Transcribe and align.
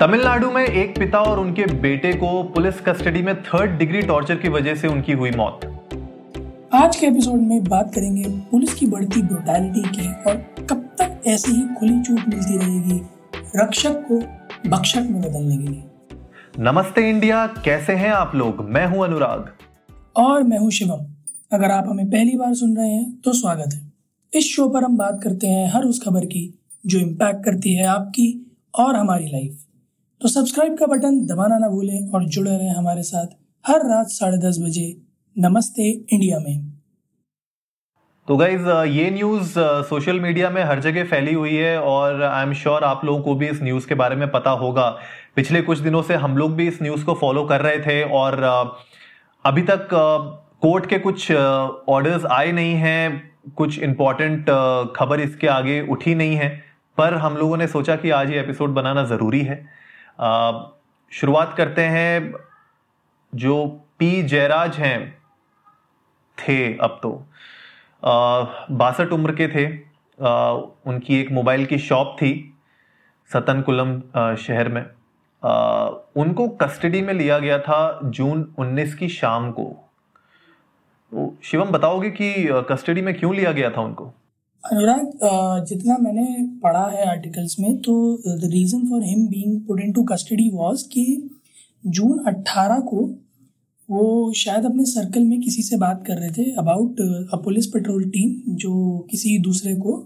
तमिलनाडु 0.00 0.50
में 0.50 0.62
एक 0.64 0.98
पिता 0.98 1.18
और 1.20 1.38
उनके 1.38 1.64
बेटे 1.80 2.12
को 2.12 2.42
पुलिस 2.42 2.80
कस्टडी 2.80 3.22
में 3.22 3.42
थर्ड 3.42 3.70
डिग्री 3.78 4.00
टॉर्चर 4.02 4.36
की 4.36 4.48
वजह 4.48 4.74
से 4.74 4.88
उनकी 4.88 5.12
हुई 5.12 5.30
मौत। 5.30 5.64
आज 6.74 6.96
के 6.96 7.06
एपिसोड 7.06 7.40
में 7.40 7.64
बात 7.64 7.92
करेंगे 7.94 8.30
पुलिस 8.50 8.74
की 8.74 8.86
बढ़ती 8.86 9.22
ब्रुटैलिटी 9.22 9.82
की 9.88 10.08
और 10.22 10.36
कब 10.70 10.88
तक 10.98 11.20
ऐसी 11.26 11.52
ही 11.52 11.62
खुली 11.74 12.00
छूट 12.02 12.28
मिलती 12.28 12.56
रहेगी 12.56 12.98
रक्षक 13.56 14.02
को 14.08 14.18
भक्षक 14.70 15.06
में 15.10 15.20
बदलने 15.22 15.56
के 15.56 15.68
लिए। 15.68 15.84
नमस्ते 16.58 17.08
इंडिया 17.10 17.46
कैसे 17.64 17.92
हैं 17.92 18.10
आप 18.10 18.34
लोग? 18.34 18.64
मैं 18.68 18.86
हूँ 18.86 19.04
अनुराग। 19.04 19.54
और 20.16 20.42
मैं 20.42 20.58
हूँ 20.58 20.70
शिवम। 20.70 21.06
अगर 21.52 21.70
आप 21.70 21.88
हमें 21.88 22.06
पहली 22.06 22.36
बार 22.36 22.54
सुन 22.54 22.76
रहे 22.76 22.90
हैं 22.90 23.16
तो 23.24 23.32
स्वागत 23.32 23.74
है। 23.74 23.92
इस 24.32 24.54
शो 24.54 24.68
पर 24.68 24.84
हम 24.84 24.96
बात 24.96 25.20
करते 25.22 25.46
हैं 25.46 25.72
हर 25.72 25.84
उस 25.84 26.02
खबर 26.04 26.26
की 26.26 26.52
जो 26.84 26.98
इम्पैक्ट 26.98 27.44
करती 27.44 27.74
है 27.74 27.86
आपकी 27.88 28.36
और 28.74 28.96
हमारी 28.96 29.26
लाइफ 29.26 29.66
तो 30.20 30.28
सब्सक्राइब 30.28 30.76
का 30.78 30.86
बटन 30.86 31.18
दबाना 31.26 31.56
ना 31.58 31.68
भूलें 31.68 32.10
और 32.14 32.24
जुड़े 32.24 32.50
रहें 32.50 32.74
हमारे 32.74 33.02
साथ 33.02 33.26
हर 33.64 33.86
रात 33.90 34.08
साढ़े 34.08 34.38
दस 34.38 34.56
बजे 34.60 34.84
नमस्ते 35.36 35.88
इंडिया 35.88 36.38
में। 36.38 36.66
तो 38.28 38.36
गाइज़ 38.36 38.68
ये 38.88 39.08
न्यूज़ 39.10 39.54
सोशल 39.88 40.20
मीडिया 40.20 40.50
में 40.50 40.62
हर 40.64 40.80
जगह 40.80 41.04
फैली 41.04 41.34
हुई 41.34 41.54
है 41.54 41.78
और 41.82 42.22
आई 42.22 42.42
एम 42.42 42.52
श्योर 42.54 42.84
आप 42.84 43.04
लोगों 43.04 43.22
को 43.22 43.34
भी 43.34 43.48
इस 43.48 43.62
न्यूज़ 43.62 43.86
के 43.88 43.94
बारे 43.94 44.16
में 44.16 44.30
पता 44.30 44.50
होगा। 44.64 44.88
पिछले 45.36 45.62
कुछ 45.62 45.78
दिनों 45.78 46.02
से 46.02 46.14
हम 46.16 46.36
लोग 46.36 46.54
भी 46.56 46.68
इस 46.68 46.82
न्यूज़ 46.82 47.04
को 47.04 47.14
फॉलो 47.14 47.44
कर 47.46 47.60
रहे 47.60 47.78
थे 47.78 48.02
और 48.12 48.42
अभी 49.44 49.62
तक 49.62 49.88
कोर्ट 49.92 50.86
के 50.86 50.98
कुछ 50.98 51.30
ऑर्डर्स 51.32 52.26
आए 52.32 52.52
नहीं 52.52 52.74
हैं। 52.76 53.52
कुछ 53.56 53.78
इंपॉर्टेंट 53.80 54.50
खबर 54.96 55.20
इसके 55.20 55.46
आगे 55.48 55.80
उठी 55.90 56.14
नहीं 56.14 56.36
है। 56.36 56.48
पर 56.98 57.14
हम 57.16 57.36
लोगों 57.36 57.56
ने 57.56 57.66
सोचा 57.68 57.96
कि 57.96 58.10
आज 58.12 58.30
ये 58.30 58.40
एपिसोड 58.40 58.74
बनाना 58.74 59.04
ज़रूरी 59.06 59.40
है। 59.42 59.79
शुरुआत 61.12 61.54
करते 61.56 61.82
हैं 61.82 62.34
जो 63.34 63.66
पी 63.98 64.22
जयराज 64.22 64.76
हैं 64.76 65.18
थे 66.38 66.78
अब 66.78 66.98
तो। 67.02 67.10
बासठ 68.70 69.12
उम्र 69.12 69.34
के 69.34 69.48
थे। 69.48 69.66
आ, 70.20 70.50
उनकी 70.86 71.20
एक 71.20 71.30
मोबाइल 71.32 71.66
की 71.66 71.78
शॉप 71.78 72.16
थी 72.18 72.32
सतनकुलम 73.32 74.00
शहर 74.36 74.68
में। 74.68 74.82
आ, 75.44 75.86
उनको 76.16 76.48
कस्टडी 76.48 77.02
में 77.02 77.14
लिया 77.14 77.38
गया 77.38 77.58
था 77.58 78.00
जून 78.04 78.54
19 78.58 78.94
की 78.94 79.08
शाम 79.08 79.50
को। 79.52 79.64
तो 81.12 81.34
शिवम 81.42 81.70
बताओगे 81.70 82.10
कि 82.10 82.32
कस्टडी 82.50 83.02
में 83.02 83.14
क्यों 83.14 83.34
लिया 83.34 83.52
गया 83.52 83.70
था 83.70 83.80
उनको? 83.80 84.12
अनुराग 84.64 85.64
जितना 85.64 85.96
मैंने 86.00 86.26
पढ़ा 86.62 86.84
है 86.86 87.04
आर्टिकल्स 87.04 87.56
में 87.60 87.76
तो 87.76 87.94
the 88.26 88.40
reason 88.44 88.88
for 88.88 89.02
him 89.04 89.26
being 89.26 89.60
put 89.60 89.80
into 89.80 90.02
custody 90.02 90.48
was 90.54 90.82
कि 90.82 91.04
जून 91.86 92.18
18 92.28 92.80
को 92.88 93.04
वो 93.88 94.32
शायद 94.32 94.64
अपने 94.64 94.84
सर्कल 94.84 95.24
में 95.24 95.40
किसी 95.40 95.62
से 95.62 95.76
बात 95.76 96.04
कर 96.06 96.14
रहे 96.14 96.30
थे 96.30 96.44
about 96.52 97.00
a 97.34 97.36
police 97.44 97.66
patrol 97.66 98.04
team 98.10 98.54
जो 98.54 98.98
किसी 99.10 99.38
दूसरे 99.38 99.74
को 99.76 99.96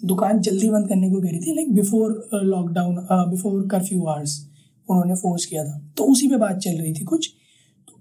दुकान 0.00 0.40
जल्दी 0.40 0.68
बंद 0.70 0.88
करने 0.88 1.10
को 1.10 1.20
कह 1.20 1.28
रही 1.28 1.40
थी 1.40 1.54
like 1.54 1.74
before 1.74 2.28
lockdown 2.44 2.96
before 3.30 3.66
curfew 3.68 4.04
hours 4.04 4.38
उन्होंने 4.88 5.14
फोर्स 5.14 5.46
किया 5.46 5.64
था। 5.64 5.78
तो 5.98 6.04
उसी 6.04 6.28
पे 6.28 6.36
बात 6.36 6.58
चल 6.58 6.70
रही 6.70 6.92
थी 6.92 7.04
कुछ। 7.04 7.30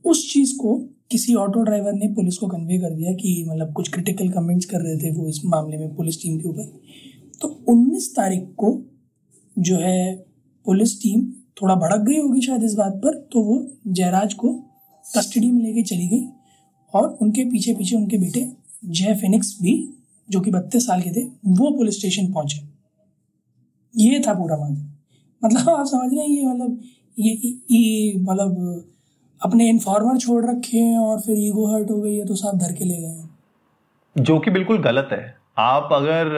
उस 0.06 0.34
चीज़ 0.34 0.56
को 0.58 0.78
किसी 1.12 1.34
ऑटो 1.34 1.64
ड्राइवर 1.64 1.94
ने 1.94 2.08
पुलिस 2.08 2.38
को 2.38 2.48
कन्वे 2.48 2.78
कर 2.78 2.96
दिया 2.96 3.14
कि 3.14 3.46
मतलब 3.50 3.74
कुछ 3.74 3.90
क्रिटिकल 3.90 4.30
कमेंट्स 4.30 4.66
कर 4.66 4.82
रहे 4.82 4.98
थे 4.98 5.12
वो 5.12 5.28
इस 5.28 5.42
मामले 5.46 5.78
में 5.78 5.96
पुलिस 5.96 6.22
टीम 6.22 6.40
के 6.40 6.50
ऊपर। 6.50 6.72
तो 7.42 7.48
19 7.68 8.08
तारीख 8.16 8.48
को 8.58 8.70
जो 9.60 9.78
है 9.78 10.16
पुलिस 10.66 11.02
टीम 11.02 11.26
थोड़ा 11.62 11.76
भड़क 11.76 12.02
गई 12.02 12.20
होगी 12.20 12.42
शायद 12.42 12.64
इस 12.64 12.74
बात 12.74 12.94
पर 12.94 13.30
तो 13.34 13.42
वो 13.42 13.72
जयराज 13.88 14.34
को 14.34 14.54
कस्टडी 15.06 15.52
में 15.52 15.64
लेके 15.64 15.84
चली 15.84 16.08
गई 16.08 16.26
और 16.94 17.18
उनके 17.22 17.46
पीछे 17.46 17.74
पीछे 17.74 17.96
उनके 17.96 18.18
बेटे 18.18 18.52
जय 18.86 19.16
फिनिक्स 19.16 19.58
भी, 19.62 19.94
जो 20.30 20.40
कि 20.40 20.52
बत्तीस 20.52 20.86
साल 20.88 21.02
के 21.02 21.12
थे, 21.12 21.24
वो 21.46 21.78
पुलिस 21.78 21.98
स्टेशन 21.98 22.34
पहुँचे। 22.34 22.58
ये 23.98 24.20
था 24.20 24.34
पूरा 24.34 24.58
मामला। 24.58 25.00
मतलब 25.44 25.70
आप 25.70 25.86
समझ 25.86 26.14
रहे 26.14 26.26
हैं, 26.26 26.30
ये 26.30 26.46
मतलब 26.46 26.82
ये 27.20 27.32
ये 27.72 28.20
मतलब 28.20 28.92
अपने 29.42 29.68
इन्फॉर्मर 29.70 30.18
छोड़ 30.18 30.44
रखे 30.46 30.78
हैं 30.78 30.98
और 31.00 31.20
फिर 31.22 31.38
ईगो 31.40 31.66
हर्ट 31.68 31.90
हो 31.92 32.00
गई 32.02 32.18
है 32.18 32.26
तो 32.26 32.36
साथ 32.36 32.60
धर 32.60 32.74
के 32.74 32.86
ले 32.86 32.98
गए 32.98 33.24
जो 34.16 34.38
कि 34.40 34.52
बिल्कुल 34.52 34.78
गलत 34.82 35.10
है। 35.12 35.36
आप 35.58 35.90
अगर 35.94 36.30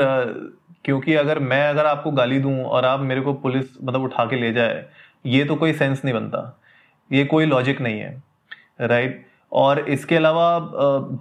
क्योंकि 0.85 1.13
अगर 1.16 1.40
मैं 1.40 1.62
अगर 1.69 1.86
आपको 1.86 2.12
गाली 2.12 2.40
दूँ 2.40 2.63
और 2.63 2.86
आप 2.86 3.00
मेरे 3.02 3.22
को 3.22 3.34
पुलिस 3.36 3.66
मतलब 3.84 4.03
उठा 4.03 4.25
के 4.25 4.36
ले 4.36 4.52
जाए, 4.53 4.84
ये 5.25 5.44
तो 5.44 5.56
कोई 5.56 5.74
सेंस 5.74 6.02
नहीं 6.06 6.13
बनता। 6.13 6.59
ये 7.12 7.24
कोई 7.25 7.46
लॉजिक 7.46 7.81
नहीं 7.81 8.00
है 8.00 8.24
राइट 8.81 9.25
और 9.52 9.80
इसके 9.90 10.16
अलावा 10.16 10.59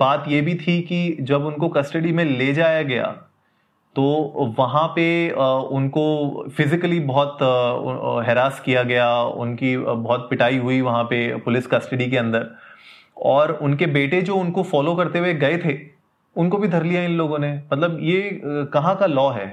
बात 0.01 0.25
ये 0.29 0.41
भी 0.41 0.55
थी 0.57 0.81
कि 0.83 1.17
जब 1.21 1.45
उनको 1.47 1.69
कस्टडी 1.69 2.13
में 2.13 2.25
ले 2.27 2.53
जाया 2.55 2.83
गया 2.83 3.15
तो 3.97 4.03
वहाँ 4.59 4.87
पे 4.89 5.07
उनको 5.73 6.05
फिजिकली 6.57 6.99
बहुत 7.03 7.39
हैरास 8.27 8.61
किया 8.65 8.83
गया, 8.83 9.07
उनकी 9.23 9.77
बहुत 9.79 10.27
पिटाई 10.31 10.59
हुई 10.59 10.81
वहाँ 10.81 11.05
पे 11.05 11.21
पुलिस 11.41 11.67
कस्टडी 11.67 12.11
के 12.11 12.17
अंदर। 12.17 12.47
और 13.27 13.53
उनके 13.63 13.87
बेटे 13.93 14.21
जो 14.23 14.37
उनको 14.37 14.63
फॉलो 14.65 14.95
करते 14.95 15.19
हुए 15.19 15.35
गए 15.35 15.59
थे, 15.59 15.77
उनको 16.37 16.59
भी 16.59 16.69
धर 16.69 16.85
लिया 16.85 17.03
इन 17.03 17.13
लोगों 17.13 17.39
ने। 17.39 17.53
मतलब 17.73 17.99
ये 18.03 18.41
कहाँ 18.73 18.97
का 18.97 19.07
लॉ 19.07 19.31
है? 19.33 19.49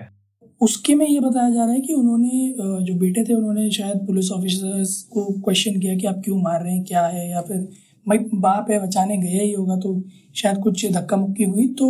उसके 0.62 0.96
में 0.96 1.06
ये 1.08 1.20
बताया 1.20 1.50
जा 1.50 1.64
रहा 1.64 1.74
है 1.74 1.80
कि 1.82 1.94
उन्होंने 1.94 2.84
जो 2.86 2.94
बेटे 3.00 3.24
थे 3.24 3.34
उन्होंने 3.34 3.70
शायद 3.72 4.06
पुलिस 4.08 4.32
ऑफिसर्स 4.32 5.02
को 5.14 5.26
क्वेश्चन 5.40 5.80
किया 5.80 5.96
कि 5.96 6.08
आप 6.08 6.22
क्यों 6.26 6.42
मार 6.42 6.62
रहे 6.64 6.74
हैं, 6.74 6.84
क्या 6.84 7.06
है? 7.06 7.30
या 7.32 7.42
फिर 7.42 7.68
भाई, 8.08 8.18
बाप 8.18 8.70
है, 8.72 8.80
बचाने 8.86 9.18
गया 9.18 9.42
ही 9.42 9.52
होगा 9.52 9.76
तो 9.76 10.02
शायद 10.36 10.58
कुछ 10.58 10.86
धक्का 10.94 11.18
मुक्की 11.18 11.44
हुई। 11.44 11.68
तो 11.70 11.88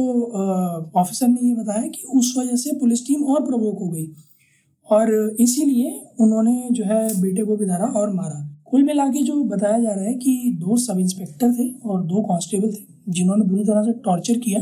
ऑफिसर 0.95 1.27
ने 1.27 1.47
ये 1.47 1.53
बताया 1.55 1.87
कि 1.87 2.03
उस 2.15 2.33
वजह 2.37 2.55
से 2.55 2.71
पुलिस 2.79 3.05
टीम 3.07 3.23
और 3.23 3.41
प्रवोक 3.41 3.79
हो 3.79 3.87
गई। 3.89 4.07
और 4.89 5.35
इसीलिए 5.39 5.91
उन्होंने 6.19 6.67
जो 6.71 6.83
है 6.83 7.21
बेटे 7.21 7.43
को 7.43 7.55
भी 7.57 7.65
धरा 7.65 7.85
और 7.99 8.13
मारा। 8.13 8.39
कुल 8.65 8.83
मिला 8.83 9.07
के 9.07 9.21
जो 9.23 9.43
बताया 9.43 9.79
जा 9.79 9.91
रहा 9.91 10.05
है 10.05 10.13
कि 10.13 10.57
दो 10.59 10.77
सब 10.77 10.99
इंस्पेक्टर 10.99 11.53
थे 11.53 11.69
और 11.85 12.03
दो 12.03 12.21
कांस्टेबल 12.21 12.71
थे, 12.71 12.83
जिन्होंने 13.09 13.45
बुरी 13.45 13.63
तरह 13.63 13.83
से 13.83 13.93
टॉर्चर 13.99 14.37
किया 14.39 14.59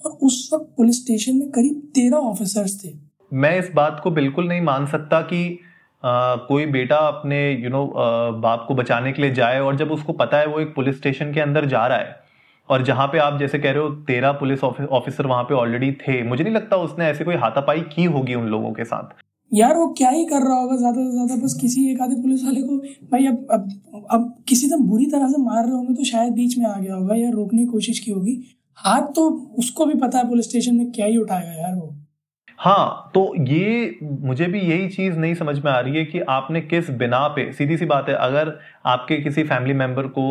और 0.00 0.18
उस 0.22 0.50
वक्त 0.54 0.74
पुलिस 0.76 1.02
स्टेशन 1.02 1.36
में 1.36 1.50
करीब 1.50 1.90
तेरह 1.94 2.16
ऑफिसर्स 2.16 2.84
थे। 2.84 2.92
मैं 3.32 3.58
इस 3.58 3.70
बात 3.74 4.00
को 4.04 4.10
बिल्कुल 4.10 4.48
नहीं 4.48 4.60
मान 4.60 4.86
सकता 4.86 5.20
कि 5.22 5.58
कोई 6.04 6.66
बेटा 6.68 6.96
अपने 6.98 7.38
यू 7.52 7.70
नो 7.70 7.84
बाप 8.38 8.64
को 8.68 8.74
बचाने 8.74 9.12
के 9.12 9.22
लिए 9.22 9.34
जाए 9.34 9.60
और 9.60 9.76
जब 9.76 9.92
उसको 9.92 10.12
पता 10.14 10.38
है 10.38 10.46
वो 10.46 10.60
एक 10.60 10.74
पुलिस 10.74 10.96
स्टेशन 10.98 11.32
के 11.32 11.40
अंदर 11.40 11.66
जा 11.66 11.86
रहा 11.86 11.98
है 11.98 12.20
और 12.68 12.82
जहाँ 12.84 13.06
पे 13.06 13.18
आप 13.20 13.38
जैसे 13.38 13.58
कह 13.58 13.70
रहे 13.70 13.82
हो 13.82 13.88
तेरह 14.06 14.32
पुलिस 14.34 14.64
ऑफिसर 14.64 15.26
वहाँ 15.26 15.42
पे 15.44 15.54
ऑलरेडी 15.54 15.90
थे, 15.98 16.22
मुझे 16.22 16.42
नहीं 16.44 16.54
लगता 16.54 16.76
उसने 16.78 17.04
ऐसे 17.06 17.24
कोई 17.24 17.34
हाथापाई 17.36 17.80
की 17.92 18.04
होगी 18.06 18.34
उन 18.34 18.46
लोगों 18.48 18.72
के 18.72 18.84
साथ। 18.84 19.14
यार 19.52 19.76
वो 19.76 19.86
क्या 19.94 20.10
ही 20.10 20.24
कर 20.26 20.42
रहा 20.42 20.58
होगा, 20.58 20.76
ज़्यादा 20.76 21.00
से 21.00 21.10
ज़्यादा 21.12 21.34
बस 21.36 21.56
किसी 21.60 21.90
एक 21.90 22.00
आधे 22.02 22.14
पुलिस 22.22 22.44
वाले 22.44 22.60
को, 22.62 22.76
भाई 23.08 23.26
अब 23.26 23.46
अब 23.50 24.06
अब 24.10 24.34
किसी 24.48 24.66
ने 24.66 24.76
बुरी 24.84 25.06
तरह 25.06 25.28
से 25.28 25.42
मार 25.42 25.64
रहे 25.64 25.72
होंगे 25.72 25.94
तो 25.94 26.04
शायद 26.04 26.32
बीच 26.32 26.56
में 26.58 26.66
आ 26.66 26.78
गया 26.78 26.94
होगा 26.94 27.14
या 27.14 27.30
रोकने 27.30 27.62
की 27.62 27.66
कोशिश 27.68 27.98
की 27.98 28.10
होगी। 28.10 28.40
हाथ 28.78 29.12
तो 29.16 29.28
उसको 29.58 29.86
भी 29.86 29.94
पता 29.96 30.18
है 30.18 30.28
पुलिस 30.28 30.48
स्टेशन 30.48 30.74
में 30.74 30.90
क्या 30.92 31.06
ही 31.06 31.16
उठाएगा 31.16 31.52
यार 31.52 31.74
वो। 31.74 31.94
हाँ 32.62 33.10
तो 33.14 33.22
ये 33.44 33.98
मुझे 34.02 34.46
भी 34.46 34.60
यही 34.60 34.88
चीज़ 34.88 35.16
नहीं 35.18 35.34
समझ 35.34 35.58
में 35.58 35.70
आ 35.72 35.78
रही 35.80 35.96
है 35.96 36.04
कि 36.04 36.20
आपने 36.30 36.60
किस 36.60 36.90
बिना 36.90 37.26
पे, 37.28 37.50
सीधी 37.52 37.76
सी 37.76 37.84
बात 37.84 38.08
है, 38.08 38.14
अगर 38.14 38.52
आपके 38.86 39.16
किसी 39.16 39.42
फैमिली 39.42 39.74
मेंबर 39.74 40.06
को 40.08 40.24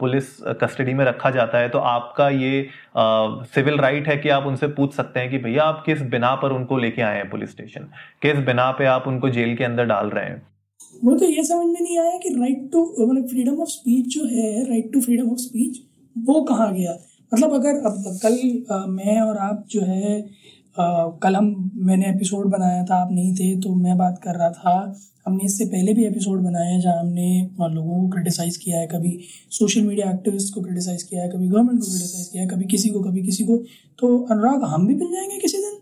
पुलिस 0.00 0.24
कस्टडी 0.62 0.94
में 0.94 1.04
रखा 1.04 1.30
जाता 1.30 1.58
है 1.58 1.68
तो 1.68 1.78
आपका 1.78 2.28
ये 2.28 2.66
सिविल 3.54 3.78
राइट 3.78 4.08
है 4.08 4.16
कि 4.16 4.28
आप 4.28 4.46
उनसे 4.46 4.66
पूछ 4.68 4.94
सकते 4.94 5.20
हैं 5.20 5.30
कि 5.30 5.38
भैया 5.38 5.64
आप 5.64 5.82
किस 5.86 6.02
बिना 6.10 6.34
पर 6.34 6.52
उनको 6.52 6.78
लेके 6.78 7.02
आए 7.02 7.16
हैं 7.16 7.28
पुलिस 7.30 7.50
स्टेशन? 7.50 7.88
किस 8.22 8.38
बिना 8.46 8.70
पे 8.70 8.84
आप 8.86 9.08
उनको 9.08 9.28
जेल 9.30 9.56
के 9.56 9.64
अंदर 9.64 9.84
डाल 9.84 10.10
रहे 10.10 10.24
हैं? 10.24 10.42
मुझे 11.04 11.18
तो 11.18 11.32
ये 11.32 11.42
समझ 11.44 11.66
में 11.66 11.80
नहीं 11.80 11.98
आया 11.98 12.18
कि 12.18 12.34
राइट 12.38 12.70
टू 12.72 12.84
मतलब 13.00 13.26
फ्रीडम 13.28 13.60
ऑफ़ 13.62 13.68
स्पीच 13.68 14.06
जो 14.14 14.24
है 14.26 14.64
right 14.70 14.92
to 14.92 15.00
freedom 15.00 15.30
of 15.30 15.38
speech 15.40 15.82
वो 16.16 16.40
कहाँ 16.44 16.72
गया? 16.74 16.96
मतलब 17.32 17.52
अगर 17.54 17.82
अब 17.86 18.18
कल 18.22 18.88
मैं 18.90 19.20
और 19.20 19.36
आप 19.36 19.64
जो 19.70 19.80
है 19.80 20.43
कल 20.78 21.36
हम 21.36 21.70
मैंने 21.74 22.08
एपिसोड 22.10 22.46
बनाया 22.46 22.84
था 22.84 22.94
आप 22.96 23.08
नहीं 23.12 23.34
थे 23.34 23.56
तो 23.60 23.74
मैं 23.74 23.96
बात 23.98 24.18
कर 24.24 24.34
रहा 24.34 24.50
था। 24.50 24.72
हमने 25.26 25.44
इससे 25.44 25.64
पहले 25.64 25.92
भी 25.94 26.04
एपिसोड 26.04 26.40
बनाया 26.40 26.70
है 26.70 26.80
जहाँ 26.80 26.98
हमने 27.00 27.26
लोगों 27.74 28.00
को 28.02 28.08
क्रिटिसाइज़ 28.08 28.58
किया 28.58 28.80
है 28.80 28.86
कभी 28.86 29.18
सोशल 29.50 29.82
मीडिया 29.82 30.10
एक्टिविस्ट 30.10 30.54
को 30.54 30.62
क्रिटिसाइज़ 30.62 31.04
किया 31.10 31.22
है 31.22 31.28
कभी 31.28 31.48
गवर्नमेंट 31.48 31.80
को 31.80 31.86
क्रिटिसाइज़ 31.86 32.30
किया 32.32 32.42
है 32.42 32.48
कभी 32.48 32.64
किसी 32.64 32.88
को 32.88 33.00
कभी 33.00 33.22
किसी 33.22 33.44
को। 33.44 33.56
तो 33.98 34.18
अनुराग 34.30 34.64
हम 34.64 34.86
भी 34.86 34.94
मिल 34.94 35.12
जाएँगे 35.12 35.38
किसी 35.38 35.58
दिन? 35.58 35.78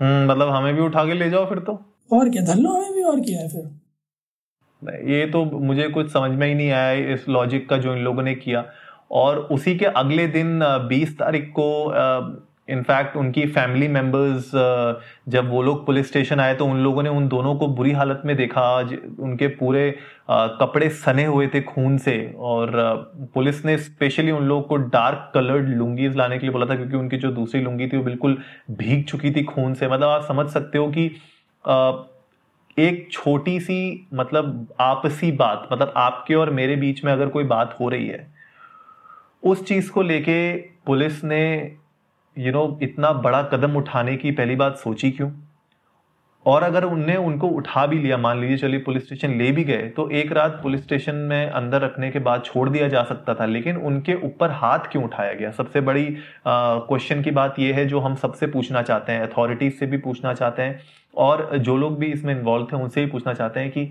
हम्म, 0.00 0.30
मतलब 0.30 0.50
हमें 0.50 0.74
भी 0.74 0.82
उठा 0.82 1.04
के 1.04 1.14
ले 1.14 1.30
जाओ 1.30 1.48
फिर 1.48 1.58
तो। 1.58 1.78
और 2.12 2.30
क्या 2.30 2.42
धर 2.42 2.56
लो 2.56 2.70
हमें 2.70 2.92
भी 2.92 3.02
और 3.02 3.20
क्या 3.20 3.40
है 3.40 3.48
फिर? 3.48 3.70
ये 5.10 5.26
तो 5.26 5.44
मुझे 5.60 5.88
कुछ 5.88 6.12
समझ 6.12 6.30
में 6.30 6.46
ही 6.48 6.54
नहीं 6.54 6.70
आया 6.70 7.14
इस 7.14 7.28
लॉजिक 7.28 7.68
का 7.68 7.76
जो 7.76 7.94
इन 7.94 8.02
लोगों 8.02 8.22
ने 8.22 8.34
किया। 8.34 8.64
और 9.10 9.38
उसी 9.52 9.76
के 9.76 9.84
अगले 9.84 10.26
दिन 10.26 10.60
बीस 10.88 11.18
तारीख 11.18 11.48
को 11.48 11.68
इनफैक्ट 12.70 13.16
उनकी 13.16 13.46
फैमिली 13.48 13.88
मेंबर्स 13.88 14.50
जब 15.28 15.50
वो 15.50 15.62
लोग 15.62 15.84
पुलिस 15.86 16.08
स्टेशन 16.08 16.40
आए 16.40 16.54
तो 16.54 16.66
उन 16.66 16.78
लोगों 16.78 17.02
ने 17.02 17.10
उन 17.10 17.28
दोनों 17.28 17.54
को 17.54 17.66
बुरी 17.70 17.92
हालत 17.92 18.22
में 18.24 18.34
देखा। 18.36 18.64
उनके 19.20 19.48
पूरे 19.56 19.90
कपड़े 20.30 20.88
सने 20.90 21.24
हुए 21.24 21.46
थे 21.46 21.60
खून 21.62 21.96
से 21.98 22.16
और 22.38 22.72
पुलिस 23.34 23.64
ने 23.64 23.76
स्पेशली 23.78 24.30
उन 24.30 24.44
लोगों 24.44 24.62
को 24.62 24.76
डार्क 24.76 25.30
कलर्ड 25.34 25.68
लुंगीज 25.68 26.16
लाने 26.16 26.38
के 26.38 26.46
लिए 26.46 26.52
बोला 26.52 26.66
था 26.66 26.76
क्योंकि 26.76 26.96
उनकी 26.96 27.16
जो 27.16 27.30
दूसरी 27.32 27.60
लुंगी 27.60 27.88
थी 27.88 27.96
वो 27.96 28.04
बिल्कुल 28.04 28.38
भीग 28.72 29.04
चुकी 29.04 29.30
थी 29.30 29.44
खून 29.44 29.74
से। 29.74 29.88
मतलब 29.88 30.08
आप 30.08 30.24
समझ 30.24 30.46
सकते 30.48 30.78
हो 30.78 30.86
कि 30.88 31.06
एक 32.76 33.08
छोटी 33.12 33.58
सी 33.60 34.08
मतलब 34.14 34.66
आपसी 34.80 35.30
बात 35.34 35.68
मतलब 35.72 35.92
आपके 35.96 36.34
और 36.34 36.50
मेरे 36.52 36.76
बीच 36.76 37.04
में 37.04 37.12
अगर 37.12 37.28
कोई 37.28 37.44
बात 37.46 37.76
हो 37.80 37.88
रही 37.88 38.06
है, 38.06 38.26
उस 39.42 39.64
चीज़ 39.64 39.90
को 39.90 40.02
लेके 40.02 40.52
पुलिस 40.86 41.22
ने 41.24 41.76
यू 42.36 42.52
नो 42.52 42.78
इतना 42.82 43.12
बड़ा 43.14 43.42
कदम 43.42 43.76
उठाने 43.76 44.16
की 44.16 44.30
पहली 44.30 44.56
बात 44.56 44.76
सोची 44.76 45.10
क्यों? 45.10 45.30
और 46.46 46.62
अगर 46.62 46.84
उनने 46.84 47.16
उनको 47.16 47.48
उठा 47.48 47.84
भी 47.86 47.98
लिया, 47.98 48.16
मान 48.16 48.40
लीजिए 48.40 48.56
चलिए 48.56 48.80
पुलिस 48.80 49.04
स्टेशन 49.04 49.30
ले 49.30 49.50
भी 49.52 49.64
गए 49.64 49.88
तो 49.96 50.08
एक 50.10 50.32
रात 50.32 50.58
पुलिस 50.62 50.82
स्टेशन 50.82 51.14
में 51.14 51.50
अंदर 51.50 51.80
रखने 51.80 52.10
के 52.10 52.18
बाद 52.18 52.42
छोड़ 52.44 52.68
दिया 52.68 52.88
जा 52.88 53.02
सकता 53.04 53.34
था, 53.34 53.44
लेकिन 53.46 53.76
उनके 53.78 54.14
ऊपर 54.26 54.50
हाथ 54.52 54.86
क्यों 54.92 55.04
उठाया 55.04 55.32
गया? 55.32 55.50
सबसे 55.50 55.80
बड़ी 55.80 56.06
क्वेश्चन 56.46 57.22
की 57.22 57.30
बात 57.30 57.58
यह 57.58 57.76
है 57.76 57.86
जो 57.86 58.00
हम 58.00 58.14
सबसे 58.16 58.46
पूछना 58.46 58.82
चाहते 58.82 59.12
हैं 59.12 59.26
अथॉरिटीज 59.28 59.78
से 59.78 59.86
भी 59.86 59.98
पूछना 59.98 60.34
चाहते 60.34 60.62
हैं, 60.62 60.80
और 61.16 61.56
जो 61.58 61.76
लोग 61.76 61.98
भी 61.98 62.06
इसमें 62.06 62.34
इन्वॉल्व 62.36 62.66
थे 62.72 62.76
उनसे 62.76 63.04
भी 63.04 63.10
पूछना 63.10 63.34
चाहते 63.34 63.60
हैं 63.60 63.70
कि 63.70 63.86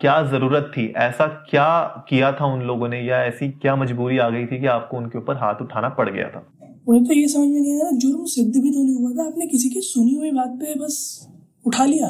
क्या 0.00 0.20
ज़रूरत 0.22 0.72
थी? 0.76 0.92
ऐसा 0.96 1.26
क्या 1.50 2.04
किया 2.08 2.32
था 2.32 2.46
उन 2.46 2.62
लोगों 2.62 2.88
ने? 2.88 3.00
या 3.00 3.24
ऐसी 3.24 3.50
क्या 3.52 3.76
मजबूरी 3.76 4.18
आ 4.18 4.28
गई 4.30 4.46
थी 4.46 4.60
कि 4.60 4.66
आपको 4.68 4.96
उनके 4.96 5.18
ऊपर 5.18 5.36
हाथ 5.36 5.62
उठाना 5.62 5.88
पड़ 5.90 6.08
गया 6.10 6.28
था? 6.28 6.46
मुझे 6.88 7.04
तो 7.04 7.14
ये 7.14 7.28
समझ 7.28 7.48
में 7.48 7.60
नहीं 7.60 7.74
आया 7.74 7.90
जुर्म 7.90 8.24
सिद्ध 8.24 8.62
भी 8.62 8.70
तो 8.70 8.82
नहीं 8.82 8.94
हुआ 8.94 9.10
था 9.10 9.26
आपने 9.26 9.46
किसी 9.46 9.68
की 9.70 9.80
सुनी 9.80 10.14
हुई 10.14 10.30
बात 10.30 10.48
पे 10.48 10.74
बस 10.74 11.28
उठा 11.66 11.84
लिया। 11.84 12.08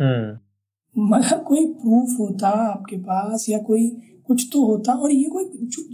हम्म। 0.00 0.38
मगर 0.96 1.38
कोई 1.38 1.66
प्रूफ 1.66 2.16
होता 2.20 2.48
आपके 2.48 2.96
पास 2.96 3.46
या 3.48 3.58
कोई 3.58 3.88
कुछ 4.26 4.50
तो 4.52 4.64
होता 4.64 4.92
और 4.92 5.12
ये 5.12 5.24
कोई 5.24 5.44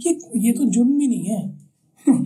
ये 0.07 0.19
ये 0.35 0.51
तो 0.51 0.65
जुर्म 0.65 0.97
भी 0.97 1.07
नहीं 1.07 1.23
है। 1.23 1.59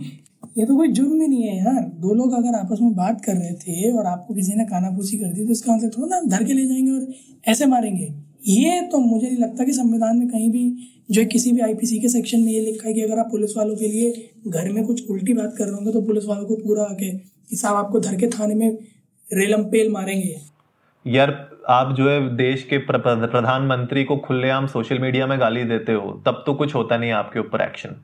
ये 0.58 0.66
तो 0.66 0.76
कोई 0.76 0.88
जुर्म 0.88 1.20
ही 1.22 1.28
नहीं 1.28 1.42
है 1.42 1.56
यार। 1.58 1.82
दो 1.84 2.14
लोग 2.14 2.32
अगर 2.32 2.54
आपस 2.54 2.78
में 2.82 2.94
बात 2.94 3.24
कर 3.24 3.34
रहे 3.34 3.54
थे 3.54 3.92
और 3.92 4.06
आपको 4.06 4.34
किसी 4.34 4.52
ने 4.52 4.64
कानाफूसी 4.64 5.16
कर 5.16 5.32
दी 5.32 5.44
तो 5.44 5.52
इसका 5.52 5.76
मतलब 5.76 5.90
थोड़ा 5.98 6.20
ना 6.20 6.36
धर 6.36 6.44
के 6.44 6.52
ले 6.52 6.66
जाएँगे 6.66 6.90
और 6.90 7.12
ऐसे 7.48 7.66
मारेंगे। 7.66 8.31
ये 8.48 8.80
तो 8.82 8.98
मुझे 8.98 9.26
नहीं 9.26 9.38
लगता 9.38 9.64
कि 9.64 9.72
संविधान 9.72 10.16
में 10.16 10.28
कहीं 10.28 10.50
भी 10.50 10.88
जो 11.10 11.24
किसी 11.24 11.52
भी 11.52 11.60
आईपीसी 11.60 11.98
के 11.98 12.08
सेक्शन 12.08 12.40
में 12.40 12.52
ये 12.52 12.60
लिखा 12.60 12.88
है 12.88 12.94
कि 12.94 13.00
अगर 13.00 13.18
आप 13.18 13.28
पुलिस 13.30 13.56
वालों 13.56 13.76
के 13.76 13.88
लिए 13.88 14.30
घर 14.48 14.72
में 14.72 14.84
कुछ 14.86 15.10
उल्टी 15.10 15.32
बात 15.32 15.54
कर 15.58 15.64
रहे 15.64 15.74
होंगे 15.74 15.92
तो 15.92 16.02
पुलिस 16.02 16.26
वालों 16.26 16.44
को 16.46 16.56
पूरा 16.56 16.82
आके 16.82 17.10
कि 17.18 17.56
साहब 17.56 17.76
आपको 17.76 18.00
धर 18.00 18.14
के 18.14 18.28
थाने 18.28 18.54
में 18.54 18.78
रेलम 19.30 19.64
पेल 19.64 19.90
मारेंगे। 19.92 20.36
यार, 21.06 21.30
आप 21.68 21.94
जो 21.96 22.08
है 22.10 22.36
देश 22.36 22.62
के 22.70 22.78
प्रधानमंत्री 22.78 24.04
को 24.04 24.16
खुलेआम 24.16 24.66
सोशल 24.66 24.98
मीडिया 24.98 25.26
में 25.26 25.38
गाली 25.40 25.64
देते 25.64 25.92
हो, 25.92 26.22
तब 26.26 26.42
तो 26.46 26.54
कुछ 26.54 26.74
होता 26.74 26.96
नहीं 26.96 27.10
आपके 27.12 27.40
ऊपर 27.40 27.60
एक्शन 27.60 27.96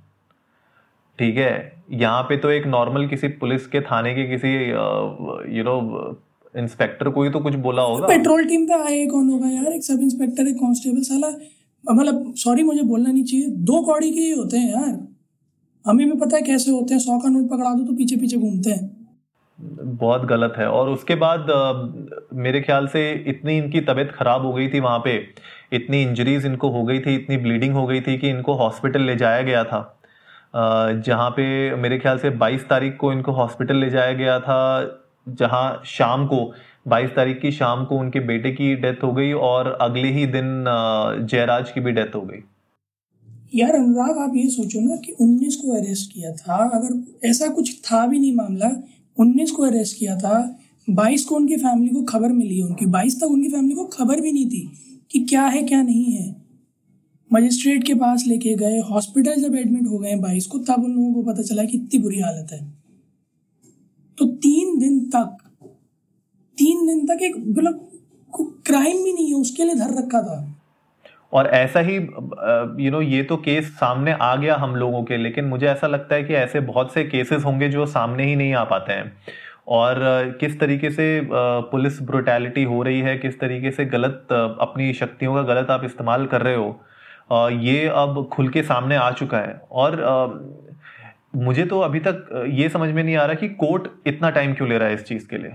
ठीक 1.18 1.36
है? 1.36 1.72
यहाँ 1.92 2.22
पे 2.22 2.36
तो 2.36 2.50
एक 2.50 2.66
नॉर्मल 2.66 3.06
किसी 3.06 3.28
पुलिस 3.28 3.66
के 3.66 3.80
थाने 3.80 4.14
के 4.14 4.24
किसी 4.24 4.54
यू 5.58 5.64
नो 5.64 5.80
इंस्पेक्टर 6.58 7.08
को 7.08 7.22
ही 7.22 7.30
तो 7.30 7.40
कुछ 7.40 7.54
बोला 7.56 7.82
होगा। 7.82 8.06
पेट्रोल 8.06 8.44
टीम 8.44 8.66
पे 8.66 8.74
आए 8.74 9.06
कौन 9.06 9.28
होगा 9.30 9.48
यार? 9.48 9.72
एक 9.72 9.84
सब 9.84 10.00
इंस्पेक्टर 10.02 10.48
एक 10.48 10.56
कांस्टेबल। 10.56 11.02
साला 11.02 11.28
मतलब 11.84 12.34
सॉरी 12.36 12.62
मुझे 12.62 12.82
बोलना 12.82 13.10
नहीं 13.10 13.24
चाहिए। 13.24 13.46
दो 13.46 13.80
कौड़ी 13.82 14.10
के 14.10 14.20
ही 14.20 14.30
होते 14.30 14.58
हैं 14.58 14.70
यार। 14.70 14.98
हमें 15.84 16.06
भी 16.06 16.16
पता 16.18 16.36
है 16.36 16.42
कैसे 16.42 16.70
होते 16.70 16.94
हैं। 16.94 17.00
सौ 17.00 17.18
का 17.18 17.28
नोट 17.28 17.50
पकड़ा 17.50 17.74
दो 17.74 17.84
तो 17.84 17.92
पीछे 17.92 18.16
पीछे 18.16 18.36
घूमते 18.36 18.70
हैं। 18.70 18.96
बहुत 19.98 20.24
गलत 20.24 20.54
है। 20.58 20.68
और 20.68 20.88
उसके 20.88 21.14
बाद 21.14 21.50
आ, 21.50 21.72
मेरे 22.38 22.60
ख्याल 22.60 22.86
से 22.86 23.10
इतनी 23.28 23.56
इनकी 23.58 23.80
तबीयत 23.80 24.10
खराब 24.10 24.44
हो 24.46 24.52
गई 24.52 24.68
थी 24.68 24.80
वहाँ 24.80 24.98
पे। 24.98 25.16
इतनी 25.72 26.02
इंजरीज 26.02 26.46
इनको 26.46 26.68
हो 26.70 26.84
गई 26.84 27.00
थी 27.00 27.14
इतनी 27.14 27.36
ब्लीडिंग 27.36 27.74
हो 27.74 27.86
गई 27.86 28.00
थी 28.00 28.16
कि 28.18 28.28
इनको 28.28 28.54
हॉस्पिटल 28.54 29.02
ले 29.02 29.16
जाया 29.16 29.42
गया 29.42 29.64
था। 29.64 29.80
जहाँ 31.06 31.30
पे 31.30 31.74
मेरे 31.76 31.98
ख्याल 31.98 32.18
से 32.18 32.30
22 32.36 32.68
तारीख 32.68 32.96
को 32.96 33.12
इनको 33.12 33.32
हॉस्पिटल 33.32 33.76
ले 33.76 33.90
जाया 33.90 34.12
गया 34.12 34.38
था। 34.40 34.58
जहाँ 35.34 35.82
शाम 35.84 36.26
को 36.26 36.52
22 36.88 37.10
तारीख 37.10 37.40
की 37.40 37.50
शाम 37.52 37.84
को 37.84 37.98
उनके 37.98 38.20
बेटे 38.20 38.50
की 38.50 38.74
डेथ 38.74 39.02
हो 39.04 39.12
गई 39.12 39.32
और 39.32 39.70
अगले 39.80 40.08
ही 40.08 40.26
दिन 40.26 40.64
जयराज 41.30 41.70
की 41.70 41.80
भी 41.80 41.92
डेथ 41.92 42.14
हो 42.14 42.20
गई। 42.20 42.42
यार 43.54 43.70
अनुराग, 43.70 44.18
आप 44.18 44.32
ये 44.36 44.48
सोचो 44.48 44.80
ना 44.80 44.96
कि 44.96 45.12
19 45.12 45.56
को 45.56 45.76
अरेस्ट 45.76 46.12
किया 46.12 46.32
था। 46.32 46.56
अगर 46.68 47.28
ऐसा 47.28 47.48
कुछ 47.48 47.80
था 47.80 48.06
भी 48.06 48.18
नहीं 48.18 48.34
मामला 48.36 48.70
19 49.18 49.50
को 49.50 49.62
अरेस्ट 49.62 49.98
किया 49.98 50.16
था 50.16 50.58
22 50.88 51.24
को 51.24 51.36
उनकी 51.36 51.56
फैमिली 51.56 51.94
को 51.94 52.02
खबर 52.02 52.28
मिली 52.28 52.62
उनकी। 52.62 52.86
22 52.86 53.20
तक 53.20 53.26
उनकी 53.26 53.48
फैमिली 53.48 53.74
को 53.74 53.84
खबर 53.84 54.20
भी 54.20 54.32
नहीं 54.32 54.46
थी 54.46 54.70
कि 55.10 55.18
क्या 55.20 55.46
है, 55.46 55.62
क्या 55.62 55.82
नहीं 55.82 56.04
है। 56.04 56.36
मजिस्ट्रेट 57.32 57.84
के 57.84 57.94
पास 57.94 58.24
लेके 58.26 58.54
गए 58.54 58.78
हॉस्पिटल 58.80 59.34
जब 59.34 59.54
एडमिट 59.56 59.86
हो 59.86 59.98
गए 59.98 60.14
बाईस 60.16 60.46
को, 60.46 60.58
तब 60.58 60.84
उन 60.84 60.90
लोगों 60.90 61.12
को 61.14 61.22
पता 61.22 61.42
चला 61.42 61.64
कि 61.64 61.76
इतनी 61.76 62.00
बुरी 62.00 62.20
हालत 62.20 62.52
है। 62.52 62.77
तो 64.18 64.26
तीन 64.26 64.78
दिन 64.78 64.98
तक, 65.10 65.36
तीन 66.58 66.86
दिन 66.86 67.04
तक 67.06 67.22
एक 67.22 67.36
मतलब 67.38 67.84
क्राइम 68.66 69.02
भी 69.04 69.12
नहीं 69.12 69.26
है, 69.28 69.34
उसके 69.34 69.64
लिए 69.64 69.74
धर 69.74 69.98
रखा 69.98 70.22
था। 70.22 70.54
और 71.32 71.46
ऐसा 71.46 71.80
ही 71.80 71.94
यू 72.84 72.90
नो 72.90 73.00
ये 73.02 73.22
तो 73.22 73.36
केस 73.38 73.68
सामने 73.74 74.12
आ 74.12 74.34
गया 74.36 74.56
हम 74.56 74.74
लोगों 74.76 75.02
के, 75.04 75.16
लेकिन 75.16 75.44
मुझे 75.44 75.66
ऐसा 75.66 75.86
लगता 75.86 76.14
है 76.14 76.22
कि 76.24 76.34
ऐसे 76.34 76.60
बहुत 76.62 76.92
से 76.92 77.04
केसेस 77.04 77.44
होंगे 77.44 77.68
जो 77.68 77.86
सामने 77.88 78.24
ही 78.24 78.36
नहीं 78.36 78.54
आ 78.54 78.64
पाते 78.64 78.92
हैं। 78.92 79.12
और 79.68 79.98
किस 80.40 80.58
तरीके 80.60 80.90
से 80.90 81.20
पुलिस 81.32 82.00
ब्रुटैलिटी 82.02 82.62
हो 82.64 82.82
रही 82.82 83.00
है, 83.00 83.16
किस 83.18 83.38
तरीके 83.40 83.70
से 83.70 83.84
गलत 83.86 84.32
अपनी 84.32 84.92
शक्तियों 84.94 85.34
का 85.34 85.42
गलत 85.44 85.70
आप 85.70 85.84
इस्तेमाल 85.84 86.26
कर 86.26 86.42
रहे 86.42 86.54
हो 86.54 87.48
ये 87.62 87.86
अब 87.88 88.28
खुल 88.32 88.48
के 88.48 88.62
सामने 88.62 88.96
आ 88.96 89.10
चुका 89.12 89.38
है। 89.38 89.60
और 89.72 89.96
मुझे 91.34 91.64
तो 91.66 91.78
अभी 91.80 92.00
तक 92.00 92.28
ये 92.52 92.68
समझ 92.68 92.88
में 92.90 93.02
नहीं 93.02 93.16
आ 93.16 93.24
रहा 93.24 93.34
कि 93.36 93.48
कोर्ट 93.56 93.88
इतना 94.06 94.30
टाइम 94.30 94.52
क्यों 94.52 94.68
ले 94.68 94.78
रहा 94.78 94.88
है 94.88 94.94
इस 94.94 95.02
चीज़ 95.02 95.26
के 95.26 95.38
लिए। 95.38 95.50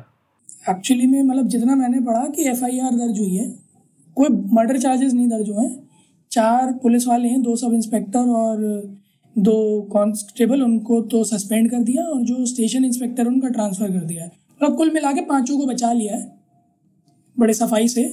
एक्चुअली 0.69 1.07
में 1.07 1.21
मतलब 1.23 1.47
जितना 1.47 1.75
मैंने 1.75 1.99
पढ़ा 2.01 2.25
कि 2.27 2.47
एफआईआर 2.49 2.91
दर्ज 2.91 3.19
हुई 3.19 3.35
है, 3.35 3.47
कोई 4.17 4.29
मर्डर 4.53 4.77
चार्जेस 4.79 5.13
नहीं 5.13 5.27
दर्ज 5.29 5.49
हुए 5.49 5.65
हैं। 5.65 5.87
चार 6.31 6.71
पुलिस 6.83 7.07
वाले 7.07 7.29
हैं, 7.29 7.41
दो 7.41 7.55
सब 7.55 7.73
इंस्पेक्टर 7.73 8.29
और 8.31 8.61
दो 9.35 9.81
कांस्टेबल 9.93 10.61
उनको 10.63 11.01
तो 11.11 11.23
सस्पेंड 11.23 11.69
कर 11.71 11.83
दिया 11.83 12.03
और 12.03 12.21
जो 12.23 12.45
स्टेशन 12.45 12.85
इंस्पेक्टर 12.85 13.27
उनका 13.27 13.49
ट्रांसफ़र 13.49 13.91
कर 13.91 14.05
दिया 14.05 14.23
है। 14.23 14.29
मतलब 14.29 14.77
कुल 14.77 14.91
मिला 14.91 15.11
के 15.11 15.21
पाँचों 15.23 15.57
को 15.57 15.65
बचा 15.65 15.91
लिया 15.93 16.15
है, 16.15 16.31
बड़े 17.37 17.53
सफ़ाई 17.53 17.87
से। 17.87 18.03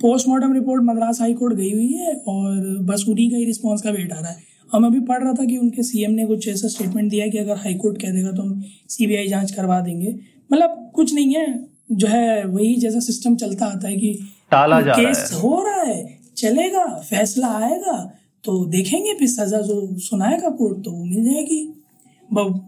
Postmortem 0.00 0.52
report 0.52 0.82
Madras 0.84 1.20
High 1.20 1.34
Court 1.34 1.54
गई 1.54 1.70
हुई 1.70 1.92
है 1.92 2.14
और 2.28 2.78
बस 2.84 3.04
उन्हीं 3.08 3.30
का 3.30 3.36
ही 3.36 3.44
रिस्पॉन्स 3.44 3.82
का 3.82 3.90
वेट 3.90 4.12
आ 4.12 4.20
रहा 4.20 4.30
है। 4.30 4.46
हम 4.72 4.86
अभी 4.86 5.00
पढ़ 5.02 5.22
रहा 5.22 5.32
था 5.32 5.44
कि 5.44 5.56
उनके 5.58 5.82
सीएम 5.82 6.10
ने 6.10 6.26
कुछ 6.26 6.48
ऐसा 6.48 6.68
स्टेटमेंट 6.68 7.10
दिया 7.10 7.26
कि 7.28 7.38
अगर 7.38 7.56
हाई 7.56 7.74
कोर्ट 7.74 8.00
कह 8.02 8.12
देगा 8.12 8.32
तो 8.32 8.42
हम 8.42 8.62
सीबीआई 8.88 9.28
जाँच 9.28 9.50
करवा 9.50 9.80
देंगे। 9.80 10.14
मतलब 10.50 10.90
कुछ 10.94 11.14
नहीं 11.14 11.34
है। 11.34 11.46
जो 11.92 12.06
है 12.08 12.44
वही 12.46 12.74
जैसा 12.76 13.00
सिस्टम 13.00 13.36
चलता 13.36 13.66
आता 13.66 13.88
है 13.88 13.96
कि 13.96 14.12
टाला 14.50 14.80
जा 14.80 14.92
केस 14.92 15.18
रहा 15.18 15.36
है। 15.36 15.42
हो 15.42 15.62
रहा 15.62 15.82
है 15.82 16.18
चलेगा 16.36 16.84
फैसला 17.00 17.48
आएगा 17.58 17.96
तो 18.44 18.64
देखेंगे 18.66 19.14
फिर 19.14 19.28
सजा 19.28 19.60
जो 19.60 19.98
सुनाएगा 20.00 20.48
कोर्ट 20.50 20.84
तो 20.84 20.90
वो 20.90 21.04
मिल 21.04 21.24
जाएगी। 21.24 21.64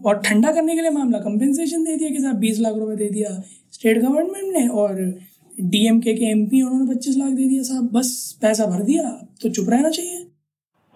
और 0.05 0.21
ठंडा 0.25 0.51
करने 0.51 0.75
के 0.75 0.81
लिए 0.81 0.91
मामला 0.91 1.19
कंपेंसेशन 1.19 1.83
दे 1.83 1.95
दिया 1.95 2.09
कि 2.09 2.21
साहब 2.21 2.35
बीस 2.35 2.59
लाख 2.59 2.75
रुपए 2.75 2.95
दे 2.95 3.09
दिया 3.09 3.29
स्टेट 3.73 4.01
गवर्नमेंट 4.01 4.53
ने 4.53 4.67
और 4.67 4.95
डीएमके 5.61 6.13
के 6.13 6.25
एमपी 6.25 6.61
उन्होंने 6.61 6.93
पच्चीस 6.93 7.17
लाख 7.17 7.31
दे 7.31 7.43
दिया 7.43 7.63
साहब 7.63 7.89
बस 7.93 8.09
पैसा 8.41 8.65
भर 8.65 8.83
दिया 8.83 9.03
तो 9.41 9.49
चुप 9.49 9.69
रहना 9.69 9.89
चाहिए। 9.89 10.20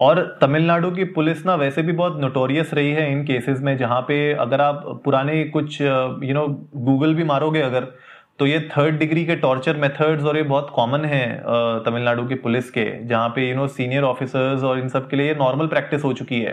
और 0.00 0.20
तमिलनाडु 0.40 0.90
की 0.90 1.04
पुलिस 1.12 1.44
ना 1.46 1.54
वैसे 1.54 1.82
भी 1.82 1.92
बहुत 1.92 2.20
नोटोरियस 2.20 2.72
रही 2.74 2.90
है 2.92 3.10
इन 3.12 3.24
केसेस 3.24 3.60
में, 3.60 3.76
जहाँ 3.78 4.00
पे 4.00 4.32
अगर 4.34 4.60
आप 4.60 5.00
पुराने 5.04 5.42
कुछ 5.46 5.80
यू 5.80 6.34
नो 6.34 6.46
गूगल 6.76 7.14
भी 7.14 7.24
मारोगे 7.24 7.60
अगर 7.62 7.86
तो 8.38 8.46
ये 8.46 8.60
थर्ड 8.70 8.98
डिग्री 8.98 9.24
के 9.26 9.36
टॉर्चर 9.36 9.76
मेथड्स 9.76 10.24
और 10.24 10.36
ये 10.36 10.42
बहुत 10.44 10.70
कॉमन 10.74 11.04
है 11.04 11.26
तमिलनाडु 11.84 12.24
की 12.26 12.34
पुलिस 12.36 12.70
के, 12.70 12.84
जहाँ 13.06 13.28
पे 13.28 13.48
यू 13.48 13.56
नो 13.56 13.66
सीनियर 13.68 14.02
ऑफिसर्स 14.04 14.62
और 14.62 14.78
इन 14.78 14.88
सब 14.88 15.08
के 15.10 15.16
लिए 15.16 15.34
नॉर्मल 15.34 15.66
प्रैक्टिस 15.66 16.04
हो 16.04 16.12
चुकी 16.12 16.40
है। 16.40 16.52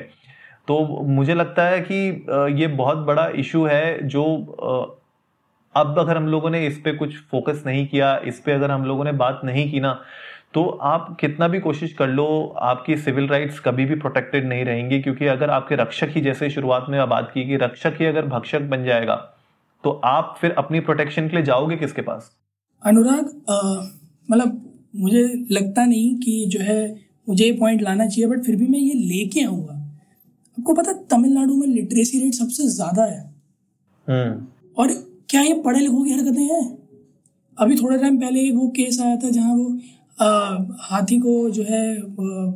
तो 0.67 0.79
मुझे 1.05 1.33
लगता 1.33 1.63
है 1.63 1.79
कि 1.81 2.25
ये 2.61 2.67
बहुत 2.69 2.97
बड़ा 3.07 3.27
इशू 3.35 3.65
है 3.65 4.07
जो 4.07 4.23
अब 5.75 5.99
अगर 5.99 6.17
हम 6.17 6.27
लोगों 6.27 6.49
ने 6.49 6.65
इस 6.67 6.77
पे 6.79 6.91
कुछ 6.93 7.15
फोकस 7.31 7.63
नहीं 7.65 7.85
किया, 7.87 8.15
इस 8.17 8.39
पर 8.39 8.51
अगर 8.51 8.71
हम 8.71 8.85
लोगों 8.85 9.03
ने 9.03 9.11
बात 9.13 9.41
नहीं 9.43 9.71
की 9.71 9.79
ना 9.79 9.99
तो 10.53 10.63
आप 10.83 11.15
कितना 11.19 11.47
भी 11.47 11.59
कोशिश 11.59 11.93
कर 11.93 12.07
लो 12.07 12.25
आपकी 12.61 12.97
सिविल 12.97 13.27
राइट्स 13.27 13.59
कभी 13.59 13.85
भी 13.85 13.95
प्रोटेक्टेड 13.95 14.47
नहीं 14.47 14.65
रहेंगी 14.65 14.99
क्योंकि 14.99 15.25
अगर 15.25 15.49
आपके 15.49 15.75
रक्षक 15.75 16.09
ही 16.09 16.21
जैसे 16.21 16.49
शुरुआत 16.49 16.85
में 16.89 16.99
बात 17.09 17.31
की 17.33 17.45
कि 17.45 17.55
रक्षक 17.55 17.95
ही 17.99 18.05
अगर 18.05 18.25
भक्षक 18.25 18.61
बन 18.69 18.83
जाएगा 18.85 19.15
तो 19.83 19.89
आप 20.05 20.35
फिर 20.41 20.51
अपनी 20.57 20.79
प्रोटेक्शन 20.79 21.27
के 21.27 21.35
लिए 21.35 21.45
जाओगे 21.45 21.75
किसके 21.77 22.01
पास? 22.01 22.31
अनुराग 22.81 23.25
मतलब 24.29 24.61
मुझे 24.95 25.23
लगता 25.51 25.85
नहीं 25.85 26.15
कि 26.15 26.45
जो 26.47 26.59
है 26.59 26.77
मुझे 27.27 27.45
ये 27.45 27.51
पॉइंट 27.51 27.81
लाना 27.81 28.07
चाहिए 28.07 28.29
बट 28.29 28.43
फिर 28.45 28.55
भी 28.55 28.67
मैं 28.67 28.79
ये 28.79 28.93
लेके 28.93 29.43
आऊँगा। 29.45 29.73
आपको 30.57 30.73
पता 30.73 30.93
तमिलनाडु 31.11 31.55
में 31.55 31.67
लिटरेसी 31.67 32.19
रेट 32.19 32.33
सबसे 32.33 32.67
ज़्यादा 32.69 33.03
है। 33.03 33.19
हम्म। 34.07 34.45
और 34.77 34.93
क्या 35.29 35.41
ये 35.41 35.53
पढ़े 35.61 35.79
लिखों 35.79 36.03
की 36.03 36.11
हरकतें 36.11 36.41
हैं? 36.43 36.65
अभी 37.57 37.75
थोड़े 37.75 37.97
टाइम 37.97 38.19
पहले 38.19 38.49
वो 38.51 38.67
केस 38.75 38.99
आया 39.01 39.15
था 39.15 39.29
जहाँ 39.29 39.55
वो 39.55 39.69
हाथी 40.17 41.19
को 41.19 41.49
जो 41.49 41.63
है 41.63 41.95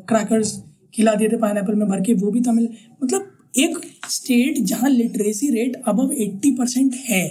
क्रैकर्स 0.10 0.52
खिला 0.94 1.14
दिए 1.16 1.30
थे 1.30 1.38
पाइन 1.38 1.56
में, 1.70 1.88
भर 1.88 2.02
के, 2.02 2.14
वो 2.14 2.32
भी 2.32 2.42
तमिल 2.42 2.70
मतलब 3.04 3.32
एक 3.58 3.78
स्टेट 4.10 4.58
जहाँ 4.66 4.90
literacy 4.90 5.50
rate 5.50 5.82
above 5.88 6.12
eighty 6.14 6.52
percent 6.52 6.94
है। 7.10 7.24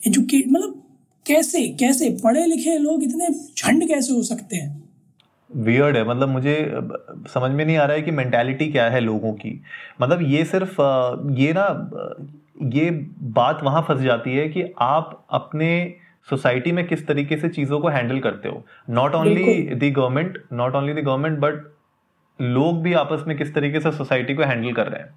एजुकेट 0.00 0.48
मतलब 0.48 0.82
कैसे 1.26 1.66
कैसे? 1.80 2.10
पढ़े 2.24 2.44
लिखे 2.46 2.76
लोग 2.78 3.02
इतने 3.04 3.28
झंड 3.28 3.88
कैसे 3.88 4.12
हो 4.12 4.22
सकते 4.22 4.56
हैं? 4.56 4.84
वियर्ड 5.50 5.96
है 5.96 6.08
मतलब 6.08 6.28
मुझे 6.28 6.56
समझ 7.34 7.50
में 7.50 7.64
नहीं 7.64 7.76
आ 7.76 7.84
रहा 7.84 7.96
है 7.96 8.02
कि 8.02 8.10
मेंटालिटी 8.10 8.66
क्या 8.72 8.88
है 8.90 9.00
लोगों 9.00 9.32
की। 9.32 9.60
मतलब 10.02 10.22
ये 10.22 10.44
सिर्फ़ 10.44 10.80
ये 11.38 11.52
ना 11.56 11.66
ये 12.74 12.90
बात 13.32 13.60
वहाँ 13.62 13.82
फंस 13.82 14.00
जाती 14.00 14.36
है 14.36 14.48
कि 14.48 14.62
आप 14.80 15.26
अपने 15.30 15.94
सोसाइटी 16.28 16.72
में 16.72 16.86
किस 16.86 17.06
तरीके 17.06 17.36
से 17.36 17.48
चीज़ों 17.48 17.78
को 17.80 17.88
हैंडल 17.88 18.18
करते 18.20 18.48
हो? 18.48 18.64
Not 18.90 19.14
only 19.14 19.62
the 19.64 19.92
government 19.96 20.42
not 20.52 20.74
only 20.74 20.92
the 20.92 21.04
government 21.04 21.38
but 21.38 21.62
लोग 22.38 22.82
भी 22.82 22.92
आपस 22.94 23.24
में 23.26 23.36
किस 23.38 23.54
तरीके 23.54 23.80
से 23.80 23.90
सोसाइटी 23.92 24.34
को 24.34 24.42
हैंडल 24.42 24.72
कर 24.72 24.86
रहे 24.86 25.00
हैं? 25.00 25.14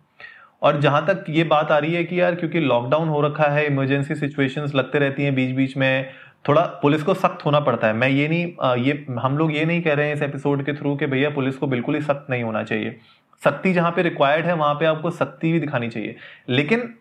और 0.61 0.79
जहाँ 0.81 1.05
तक 1.07 1.25
ये 1.29 1.43
बात 1.43 1.71
आ 1.71 1.77
रही 1.77 1.93
है 1.93 2.03
कि 2.03 2.19
यार 2.21 2.35
क्योंकि 2.35 2.59
लॉकडाउन 2.59 3.09
हो 3.09 3.21
रखा 3.21 3.47
है 3.47 3.65
इमरजेंसी 3.65 4.15
सिचुएशंस 4.15 4.75
लगते 4.75 4.99
रहती 4.99 5.23
हैं 5.23 5.33
बीच 5.35 5.55
बीच 5.55 5.75
में 5.77 6.11
थोड़ा 6.47 6.61
पुलिस 6.81 7.03
को 7.03 7.13
सख्त 7.13 7.45
होना 7.45 7.59
पड़ता 7.59 7.87
है। 7.87 7.93
मैं 7.93 8.09
ये 8.09 8.27
नहीं 8.27 8.83
ये 8.83 9.05
हम 9.19 9.37
लोग 9.37 9.55
ये 9.55 9.65
नहीं 9.65 9.81
कह 9.81 9.93
रहे 9.93 10.07
हैं 10.07 10.15
इस 10.15 10.21
एपिसोड 10.21 10.63
के 10.65 10.73
थ्रू 10.73 10.95
कि 10.95 11.05
भैया 11.05 11.29
पुलिस 11.29 11.57
को 11.57 11.67
बिल्कुल 11.67 11.95
ही 11.95 12.01
सख्त 12.01 12.27
नहीं 12.29 12.43
होना 12.43 12.63
चाहिए। 12.63 12.95
सख्ती 13.43 13.73
जहाँ 13.73 13.91
पे 13.91 14.01
रिक्वायर्ड 14.01 14.45
है 14.45 14.55
वहाँ 14.55 14.73
पे 14.75 14.85
आपको 14.85 15.09
सख्ती 15.11 15.51
भी 15.51 15.59
दिखानी 15.59 15.89
चाहिए। 15.89 16.15
लेकिन 16.49 16.93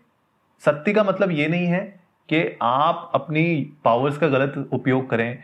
सख्ती 0.63 0.93
का 0.93 1.05
मतलब 1.05 1.31
ये 1.31 1.49
नहीं 1.49 1.67
है 1.67 1.98
कि 2.29 2.59
आप 2.63 3.11
अपनी 3.15 3.55
पावर्स 3.85 4.19
का 4.19 4.29
गलत 4.29 4.69
उपयोग 4.73 5.09
करें। 5.11 5.39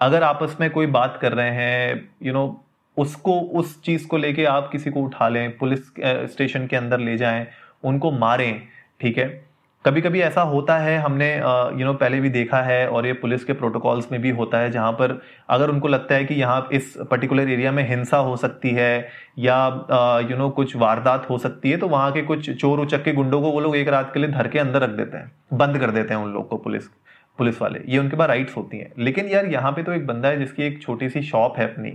अगर 0.00 0.22
आपस 0.22 0.56
में 0.60 0.70
कोई 0.70 0.86
बात 0.86 1.18
कर 1.22 1.32
रहे 1.32 1.50
हैं 1.50 2.08
यू 2.22 2.32
नो 2.32 2.64
उसको, 2.96 3.40
उस 3.40 3.82
चीज़ 3.82 4.06
को 4.06 4.16
लेके 4.16 4.44
आप 4.44 4.68
किसी 4.72 4.90
को 4.90 5.00
उठा 5.00 5.28
लें, 5.28 5.56
पुलिस 5.58 5.86
स्टेशन 6.32 6.66
के 6.66 6.76
अंदर 6.76 7.00
ले 7.00 7.16
जाएँ, 7.16 7.46
उनको 7.84 8.10
मारें, 8.10 8.62
ठीक 9.00 9.18
है? 9.18 9.49
कभी 9.84 10.00
कभी 10.00 10.20
ऐसा 10.20 10.40
होता 10.42 10.76
है, 10.78 10.96
हमने 10.98 11.34
यू 11.34 11.84
नो 11.84 11.92
पहले 11.94 12.20
भी 12.20 12.28
देखा 12.30 12.60
है 12.62 12.88
और 12.88 13.06
ये 13.06 13.12
पुलिस 13.12 13.44
के 13.44 13.52
प्रोटोकॉल्स 13.52 14.10
में 14.12 14.20
भी 14.20 14.30
होता 14.30 14.58
है, 14.58 14.70
जहाँ 14.70 14.90
पर 14.92 15.20
अगर 15.50 15.70
उनको 15.70 15.88
लगता 15.88 16.14
है 16.14 16.24
कि 16.24 16.34
यहाँ 16.34 16.68
इस 16.72 16.94
पर्टिकुलर 17.10 17.50
एरिया 17.50 17.72
में 17.72 17.88
हिंसा 17.88 18.16
हो 18.18 18.36
सकती 18.36 18.70
है 18.70 19.08
या 19.38 19.56
यू 20.30 20.36
नो 20.36 20.48
कुछ 20.50 20.76
वारदात 20.76 21.28
हो 21.30 21.38
सकती 21.38 21.70
है 21.70 21.76
तो 21.76 21.88
वहाँ 21.88 22.12
के 22.12 22.22
कुछ 22.22 22.50
चोर 22.50 22.80
उचक 22.80 23.04
के 23.04 23.12
गुंडों 23.12 23.40
को 23.42 23.50
वो 23.50 23.60
लोग 23.60 23.76
एक 23.76 23.88
रात 23.88 24.10
के 24.14 24.20
लिए 24.20 24.30
धर 24.30 24.48
के 24.48 24.58
अंदर 24.58 24.80
रख 24.80 24.90
देते 24.90 25.16
हैं, 25.16 25.32
बंद 25.52 25.78
कर 25.78 25.90
देते 25.90 26.14
हैं 26.14 26.20
उन 26.20 26.32
लोग 26.32 26.48
को 26.48 26.56
पुलिस 26.58 26.88
पुलिस 27.38 27.60
वाले। 27.62 27.80
ये 27.88 27.98
उनके 27.98 28.16
पास 28.16 28.28
राइट्स 28.28 28.56
होती 28.56 28.78
हैं। 28.78 28.92
लेकिन 28.98 29.28
यार 29.28 29.46
यहाँ 29.46 29.70
पे 29.72 29.82
तो 29.82 29.92
एक 29.92 30.06
बंदा 30.06 30.28
है 30.28 30.38
जिसकी 30.38 30.62
एक 30.62 30.80
छोटी 30.82 31.08
सी 31.08 31.22
शॉप 31.22 31.58
है 31.58 31.72
अपनी, 31.72 31.90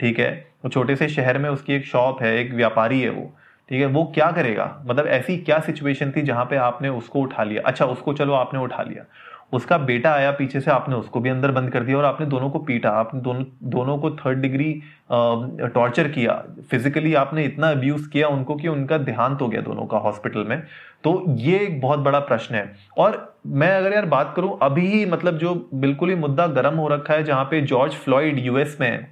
ठीक 0.00 0.18
है? 0.18 0.30
वो 0.64 0.70
छोटे 0.70 0.96
से 0.96 1.08
शहर 1.08 1.38
में 1.38 1.48
उसकी 1.50 1.74
एक 1.74 1.86
शॉप 1.86 2.22
है, 2.22 2.38
एक 2.38 2.52
व्यापारी 2.54 3.00
है 3.00 3.10
वो। 3.10 3.32
ठीक 3.70 3.80
है, 3.80 3.86
वो 3.86 4.04
क्या 4.14 4.30
करेगा? 4.32 4.82
मतलब 4.86 5.06
ऐसी 5.06 5.36
क्या 5.38 5.58
सिचुएशन 5.60 6.12
थी 6.16 6.22
जहाँ 6.22 6.44
पे 6.44 6.56
आपने 6.56 6.88
उसको 6.90 7.20
उठा 7.20 7.42
लिया? 7.42 7.62
अच्छा 7.66 7.84
उसको 7.86 8.12
चलो 8.12 8.32
आपने 8.34 8.60
उठा 8.60 8.82
लिया। 8.82 9.04
उसका 9.52 9.76
बेटा 9.78 10.10
आया 10.12 10.30
पीछे 10.30 10.60
से, 10.60 10.70
आपने 10.70 10.94
उसको 10.94 11.20
भी 11.20 11.30
अंदर 11.30 11.50
बंद 11.50 11.70
कर 11.72 11.82
दिया 11.82 11.98
और 11.98 12.04
आपने 12.04 12.26
दोनों 12.26 12.48
को 12.50 12.58
पीटा। 12.58 12.90
आपने 12.90 13.20
दोनों 13.20 13.44
दोनों 13.70 13.96
को 13.98 14.10
थर्ड 14.10 14.38
डिग्री 14.38 14.72
टॉर्चर 15.12 16.08
किया। 16.08 16.32
फिजिकली 16.70 17.14
आपने 17.14 17.44
इतना 17.44 17.70
अब्यूज 17.70 18.06
किया 18.06 18.28
उनको 18.28 18.54
कि 18.54 18.68
उनका 18.68 18.98
देहांत 18.98 19.40
हो 19.40 19.48
गया 19.48 19.60
दोनों 19.60 19.86
का 19.86 19.98
हॉस्पिटल 19.98 20.44
में। 20.44 20.62
तो 21.04 21.24
ये 21.28 21.58
एक 21.58 21.80
बहुत 21.80 21.98
बड़ा 21.98 22.18
प्रश्न 22.20 22.54
है। 22.54 22.72
और 22.98 23.36
मैं 23.46 23.70
अगर 23.70 23.92
यार 23.92 24.06
बात 24.06 24.32
करूँ, 24.36 24.58
अभी 24.62 24.86
ही 24.86 25.04
मतलब 25.06 25.38
जो 25.38 25.54
बिल्कुल 25.74 26.08
ही 26.08 26.16
मुद्दा 26.16 26.46
गर्म 26.46 26.74
हो 26.74 26.88
रखा 26.88 27.14
है 27.14 27.24
जहाँ 27.24 27.44
पे 27.44 27.60
जॉर्ज 27.62 27.92
फ्लॉइड 27.94 28.38
यूएस 28.38 28.76
में 28.80 29.06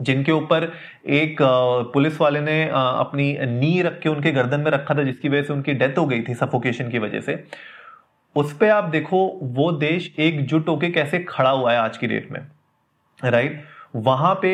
जिनके 0.00 0.32
ऊपर 0.32 0.70
एक 1.10 1.36
पुलिस 1.92 2.20
वाले 2.20 2.40
ने 2.40 2.62
अपनी 2.64 3.36
नी 3.40 3.80
रख 3.82 4.00
के 4.00 4.08
उनके 4.08 4.32
गर्दन 4.32 4.60
में 4.60 4.70
रखा 4.70 4.94
था, 4.94 5.02
जिसकी 5.02 5.28
वजह 5.28 5.42
से 5.42 5.52
उनकी 5.52 5.72
डेथ 5.74 5.98
हो 5.98 6.06
गई 6.06 6.22
थी 6.22 6.34
सफोकेशन 6.34 6.90
की 6.90 6.98
वजह 6.98 7.20
से। 7.20 7.42
उस 8.36 8.52
पर 8.56 8.70
आप 8.70 8.84
देखो, 8.84 9.26
वो 9.42 9.70
देश 9.74 10.12
एकजुट 10.18 10.68
होके 10.68 10.90
कैसे 10.90 11.18
खड़ा 11.28 11.50
हुआ 11.50 11.72
है 11.72 11.78
आज 11.78 11.96
की 11.96 12.06
डेट 12.06 12.32
में 12.32 12.40
राइट 13.20 13.64
वहाँ 13.96 14.34
पे 14.34 14.50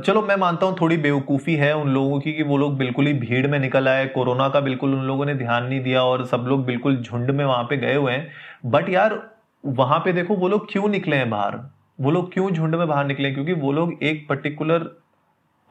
चलो 0.00 0.20
मैं 0.22 0.34
मानता 0.36 0.66
हूँ, 0.66 0.76
थोड़ी 0.80 0.96
बेवकूफ़ी 0.96 1.54
है 1.56 1.72
उन 1.76 1.88
लोगों 1.88 2.18
की 2.20 2.32
कि 2.32 2.42
वो 2.42 2.56
लोग 2.56 2.76
बिल्कुल 2.78 3.06
ही 3.06 3.12
भीड़ 3.14 3.46
में 3.46 3.58
निकल 3.58 3.88
आए, 3.88 4.06
कोरोना 4.06 4.48
का 4.48 4.60
बिल्कुल 4.60 4.94
उन 4.94 5.04
लोगों 5.04 5.24
ने 5.26 5.34
ध्यान 5.34 5.64
नहीं 5.64 5.80
दिया 5.80 6.02
और 6.02 6.24
सब 6.26 6.44
लोग 6.48 6.64
बिल्कुल 6.64 6.96
झुंड 6.96 7.30
में 7.30 7.44
वहाँ 7.44 7.64
पे 7.64 7.76
गए 7.76 7.94
हुए 7.94 8.12
हैं। 8.12 8.70
बट 8.70 8.88
यार, 8.88 9.18
वहाँ 9.64 9.98
पे 9.98 10.12
देखो, 10.12 10.34
वो 10.34 10.48
लोग 10.48 10.70
क्यों 10.72 10.88
निकले 10.88 11.16
हैं 11.16 11.28
बाहर? 11.30 11.58
वो 11.98 12.10
लोग 12.10 12.32
क्यों 12.32 12.50
झुंड 12.50 12.74
में 12.74 12.86
बाहर 12.88 13.06
निकले 13.06 13.30
क्योंकि 13.32 13.52
वो 13.54 13.72
लोग 13.72 14.02
एक 14.02 14.26
पर्टिकुलर 14.28 14.90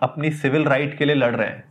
अपनी 0.02 0.32
सिविल 0.34 0.64
राइट 0.66 0.98
के 0.98 1.06
लिए 1.06 1.16
लड़ 1.16 1.36
रहे 1.36 1.48
हैं। 1.48 1.64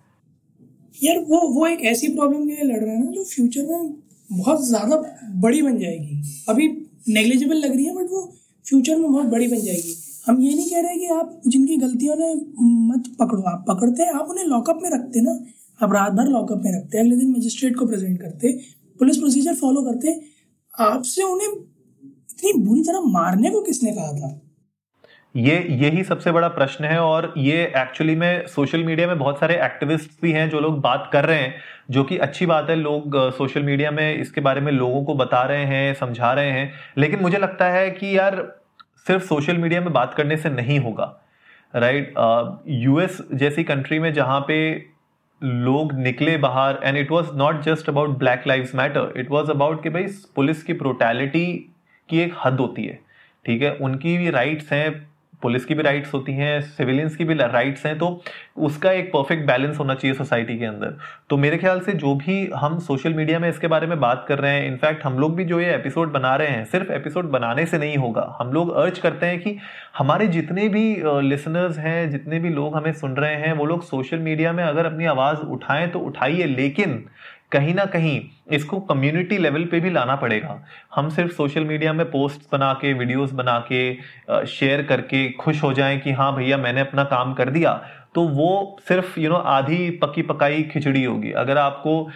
यार, 0.96 1.18
वो 1.18 1.40
वो 1.54 1.66
एक 1.66 1.80
ऐसी 1.84 2.08
प्रॉब्लम 2.08 2.46
के 2.46 2.54
लिए 2.54 2.64
लड़ 2.64 2.80
रहे 2.80 2.94
हैं 2.96 3.04
ना, 3.04 3.10
जो 3.10 3.24
फ्यूचर 3.24 3.62
में 3.62 3.92
बहुत 4.30 4.66
ज़्यादा 4.66 4.96
बड़ी 5.40 5.62
बन 5.62 5.78
जाएगी। 5.78 6.22
अभी 6.48 6.68
नेग्लिजिबल 7.08 7.56
लग 7.56 7.74
रही 7.74 7.84
है 7.84 7.94
बट 7.94 8.10
वो 8.10 8.22
फ्यूचर 8.66 8.96
में 8.96 9.10
बहुत 9.10 9.26
बड़ी 9.26 9.48
बन 9.48 9.60
जाएगी। 9.60 9.94
हम 10.26 10.40
ये 10.40 10.54
नहीं 10.54 10.70
कह 10.70 10.80
रहे 10.80 10.98
कि 10.98 11.06
आप 11.14 11.40
जिनकी 11.46 11.76
गलतियों 11.76 12.14
ने 12.16 12.32
मत 12.86 13.12
पकड़ो। 13.20 13.42
आप 13.42 13.64
पकड़ते 13.68 14.02
हैं, 14.02 14.12
आप 14.12 14.28
उन्हें 14.30 14.44
लॉकअप 14.44 14.78
में 14.82 14.90
रखते 14.90 15.20
ना। 15.20 15.38
आप 15.80 15.92
रात 15.92 16.12
भर 16.12 16.28
लॉकअप 16.28 16.62
में 16.64 16.72
रखते 16.72 16.98
अगले 16.98 17.16
दिन 17.16 17.30
मजिस्ट्रेट 17.30 17.76
को 17.76 17.86
प्रेजेंट 17.86 18.20
करते 18.20 18.52
पुलिस 19.00 19.16
प्रोसीजर 19.16 19.54
फॉलो 19.54 19.82
करते 19.82 20.20
आपसे 20.74 21.22
उन्हें 21.22 21.48
इतनी 21.48 22.52
बुरी 22.64 22.82
तरह 22.82 23.00
मारने 23.10 23.50
को 23.50 23.60
किसने 23.60 23.92
कहा 23.92 24.12
था? 24.12 24.40
ये, 25.34 25.56
यही 25.70 26.02
सबसे 26.04 26.32
बड़ा 26.32 26.48
प्रश्न 26.48 26.84
है 26.84 26.98
और 26.98 27.32
ये 27.36 27.62
एक्चुअली 27.76 28.14
में 28.16 28.46
सोशल 28.46 28.84
मीडिया 28.84 29.06
में 29.06 29.18
बहुत 29.18 29.38
सारे 29.40 29.54
एक्टिविस्ट 29.62 30.10
भी 30.22 30.32
हैं 30.32 30.48
जो 30.50 30.60
लोग 30.60 30.80
बात 30.80 31.08
कर 31.12 31.24
रहे 31.24 31.38
हैं, 31.38 31.54
जो 31.90 32.04
कि 32.04 32.16
अच्छी 32.18 32.46
बात 32.46 32.68
है, 32.70 32.76
लोग 32.76 33.16
सोशल 33.32 33.62
मीडिया 33.62 33.90
में 33.90 34.14
इसके 34.14 34.40
बारे 34.40 34.60
में 34.60 34.70
लोगों 34.72 35.02
को 35.04 35.14
बता 35.14 35.42
रहे 35.42 35.64
हैं, 35.64 35.94
समझा 35.94 36.32
रहे 36.32 36.50
हैं, 36.50 36.72
लेकिन 36.98 37.20
मुझे 37.20 37.38
लगता 37.38 37.68
है 37.70 37.90
कि 37.90 38.16
यार 38.18 38.36
सिर्फ़ 39.06 39.24
सोशल 39.24 39.56
मीडिया 39.56 39.80
में 39.80 39.92
बात 39.92 40.14
करने 40.14 40.36
से 40.36 40.50
नहीं 40.50 40.78
होगा 40.80 41.14
राइट 41.74 42.14
यूएस 42.68 43.18
जैसी 43.34 43.64
कंट्री 43.64 43.98
में 43.98 44.12
जहाँ 44.12 44.40
पे 44.48 44.56
लोग 45.42 45.92
निकले 45.92 46.36
बाहर 46.36 46.78
and 46.84 46.96
it 46.96 47.10
was 47.10 47.32
not 47.36 47.60
just 47.62 47.88
about 47.88 48.18
black 48.18 48.46
lives 48.46 48.74
matter 48.74 49.12
it 49.16 49.30
was 49.30 49.50
about 49.50 49.82
कि 49.82 49.90
भाई, 49.90 50.06
पुलिस 50.36 50.62
की 50.62 50.72
ब्रोटैलिटी 50.72 51.46
की 52.08 52.20
एक 52.20 52.34
हद 52.44 52.60
होती 52.60 52.84
है, 52.84 52.98
ठीक 53.44 53.62
है? 53.62 53.72
उनकी 53.72 54.16
भी 54.18 54.30
राइट्स 54.30 54.72
हैं 54.72 55.13
पुलिस 55.44 55.64
की 55.64 55.74
भी 55.74 55.82
राइट्स 55.82 56.12
होती 56.14 56.32
हैं 56.32 56.60
सिविलियंस 56.62 57.16
की 57.16 57.24
भी 57.24 57.34
राइट्स 57.36 57.86
हैं 57.86 57.96
तो 57.98 58.08
उसका 58.58 58.92
एक 58.92 59.08
परफेक्ट 59.08 59.46
बैलेंस 59.46 59.78
होना 59.78 59.94
चाहिए 59.94 60.14
सोसाइटी 60.14 60.58
के 60.58 60.64
अंदर। 60.64 60.96
तो 61.30 61.36
मेरे 61.36 61.56
ख्याल 61.58 61.80
से 61.80 61.92
जो 61.94 62.14
भी 62.16 62.36
हम 62.56 62.78
सोशल 62.80 63.14
मीडिया 63.14 63.38
में 63.38 63.48
इसके 63.48 63.66
बारे 63.66 63.86
में 63.86 63.98
बात 64.00 64.24
कर 64.28 64.38
रहे 64.38 64.52
हैं 64.52 64.66
इनफैक्ट 64.66 65.04
हम 65.04 65.18
लोग 65.18 65.36
भी 65.36 65.44
जो 65.44 65.60
ये 65.60 65.74
एपिसोड 65.74 66.12
बना 66.12 66.34
रहे 66.36 66.48
हैं, 66.48 66.64
सिर्फ़ 66.64 66.92
एपिसोड 66.92 67.30
बनाने 67.30 67.66
से 67.66 67.78
नहीं 67.78 67.96
होगा। 67.96 68.26
हम 68.40 68.52
लोग 68.52 68.74
अर्ज़ 68.74 69.00
करते 69.00 69.26
हैं 69.26 69.38
कि 69.40 69.56
हमारे 69.98 70.26
जितने 70.28 70.68
भी 70.68 70.84
लिसनर्स 71.28 71.78
हैं, 71.78 72.10
जितने 72.10 72.38
भी 72.38 72.50
लोग 72.50 72.76
हमें 72.76 72.92
सुन 72.94 73.16
रहे 73.16 73.34
हैं, 73.36 73.52
वो 73.52 73.66
लोग 73.66 73.82
सोशल 73.84 74.18
मीडिया 74.20 74.52
में 74.52 74.62
अगर 74.64 74.86
अपनी 74.86 75.04
आवाज़ 75.06 75.38
उठाएँ 75.48 75.88
तो 75.88 75.98
उठाइए, 76.00 76.44
लेकिन 76.46 77.04
कहीं 77.52 77.74
ना 77.74 77.84
कहीं 77.86 78.20
इसको 78.52 78.78
कम्युनिटी 78.80 79.38
लेवल 79.38 79.64
पे 79.64 79.80
भी 79.80 79.90
लाना 79.90 80.16
पड़ेगा। 80.16 80.60
हम 80.94 81.08
सिर्फ़ 81.10 81.32
सोशल 81.32 81.64
मीडिया 81.64 81.92
में 81.92 82.04
पोस्ट 82.10 82.40
बना 82.52 82.72
के 82.72 82.92
वीडियोस 82.92 83.32
बना 83.32 83.58
के 83.72 84.46
शेयर 84.46 84.82
करके 84.82 85.30
खुश 85.32 85.62
हो 85.62 85.72
जाएँ 85.72 85.98
कि 86.00 86.12
हाँ 86.12 86.34
भैया 86.36 86.56
मैंने 86.58 86.80
अपना 86.80 87.04
काम 87.06 87.34
कर 87.34 87.50
दिया 87.50 87.72
तो 88.14 88.22
वो 88.28 88.76
सिर्फ़ 88.88 89.18
यू 89.20 89.24
you 89.24 89.32
नो 89.32 89.36
know, 89.36 89.46
आधी 89.48 89.90
पकी 90.02 90.22
पकाई 90.22 90.62
खिचड़ी 90.62 91.04
होगी। 91.04 91.30
अगर 91.32 91.58
आपको 91.58 92.10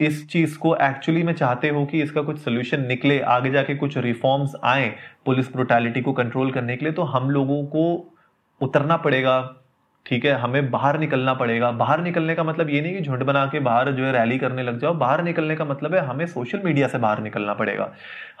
इस 0.00 0.26
चीज़ 0.30 0.56
को 0.58 0.74
एक्चुअली 0.76 1.22
में 1.22 1.32
चाहते 1.32 1.68
हो 1.68 1.84
कि 1.86 2.02
इसका 2.02 2.22
कुछ 2.22 2.38
सोल्यूशन 2.38 2.86
निकले 2.86 3.20
आगे 3.28 3.50
जाके 3.50 3.74
कुछ 3.74 3.96
रिफॉर्म्स 3.98 4.52
आए 4.64 4.88
पुलिस 5.26 5.52
ब्रुटैलिटी 5.52 6.00
को 6.00 6.12
कंट्रोल 6.12 6.50
करने 6.50 6.76
के 6.76 6.84
लिए 6.84 6.92
तो 6.92 7.02
हम 7.04 7.30
लोगों 7.30 7.64
को 7.66 7.84
उतरना 8.60 8.96
पड़ेगा। 8.96 9.38
ठीक 10.08 10.24
है, 10.24 10.32
हमें 10.32 10.70
बाहर 10.70 10.98
निकलना 10.98 11.32
पड़ेगा। 11.34 11.70
बाहर 11.72 12.00
निकलने 12.02 12.34
का 12.34 12.42
मतलब 12.44 12.70
ये 12.70 12.80
नहीं 12.82 12.94
कि 12.94 13.00
झुंड 13.00 13.22
बना 13.22 13.44
के 13.46 13.60
बाहर 13.60 13.90
जो 13.92 14.04
है 14.04 14.12
रैली 14.12 14.38
करने 14.38 14.62
लग 14.62 14.78
जाओ। 14.80 14.94
बाहर 14.96 15.22
निकलने 15.24 15.56
का 15.56 15.64
मतलब 15.64 15.94
है 15.94 16.00
हमें 16.06 16.24
सोशल 16.26 16.60
मीडिया 16.64 16.88
से 16.88 16.98
बाहर 16.98 17.20
निकलना 17.22 17.54
पड़ेगा। 17.54 17.92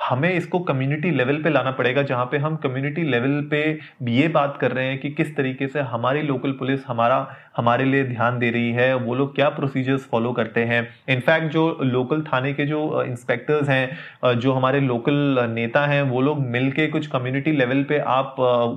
हमें 0.02 0.32
इसको 0.32 0.58
कम्युनिटी 0.60 1.10
लेवल 1.10 1.42
पे 1.42 1.50
लाना 1.50 1.70
पड़ेगा, 1.70 2.02
जहाँ 2.02 2.24
पे 2.26 2.38
हम 2.38 2.56
कम्युनिटी 2.56 3.02
लेवल 3.04 3.40
पे 3.50 3.60
ये 4.04 4.28
बात 4.28 4.56
कर 4.60 4.72
रहे 4.72 4.86
हैं 4.86 4.98
कि 4.98 5.10
किस 5.10 5.36
तरीके 5.36 5.66
से 5.68 5.80
हमारी 5.82 6.22
लोकल 6.22 6.52
पुलिस 6.52 6.86
हमारा, 6.86 7.26
हमारे 7.56 7.84
लिए 7.84 8.04
ध्यान 8.04 8.38
दे 8.38 8.50
रही 8.50 8.72
है, 8.72 8.94
वो 8.96 9.14
लोग 9.14 9.34
क्या 9.34 9.48
प्रोसीजर्स 9.50 10.08
फॉलो 10.10 10.32
करते 10.32 10.64
हैं। 10.64 10.88
इनफैक्ट 11.08 11.52
जो 11.52 11.78
लोकल 11.82 12.22
थाने 12.22 12.52
के 12.52 12.66
जो 12.66 13.02
इंस्पेक्टर्स 13.02 13.68
हैं 13.68 14.36
जो 14.36 14.52
हमारे 14.52 14.80
लोकल 14.80 15.46
नेता 15.50 15.84
हैं, 15.86 16.02
वो 16.02 16.20
लोग 16.20 16.40
मिलके 16.48 16.86
कुछ 16.88 17.06
कम्युनिटी 17.08 17.52
लेवल 17.52 17.82
पे 17.84 17.98
आप 18.08 18.34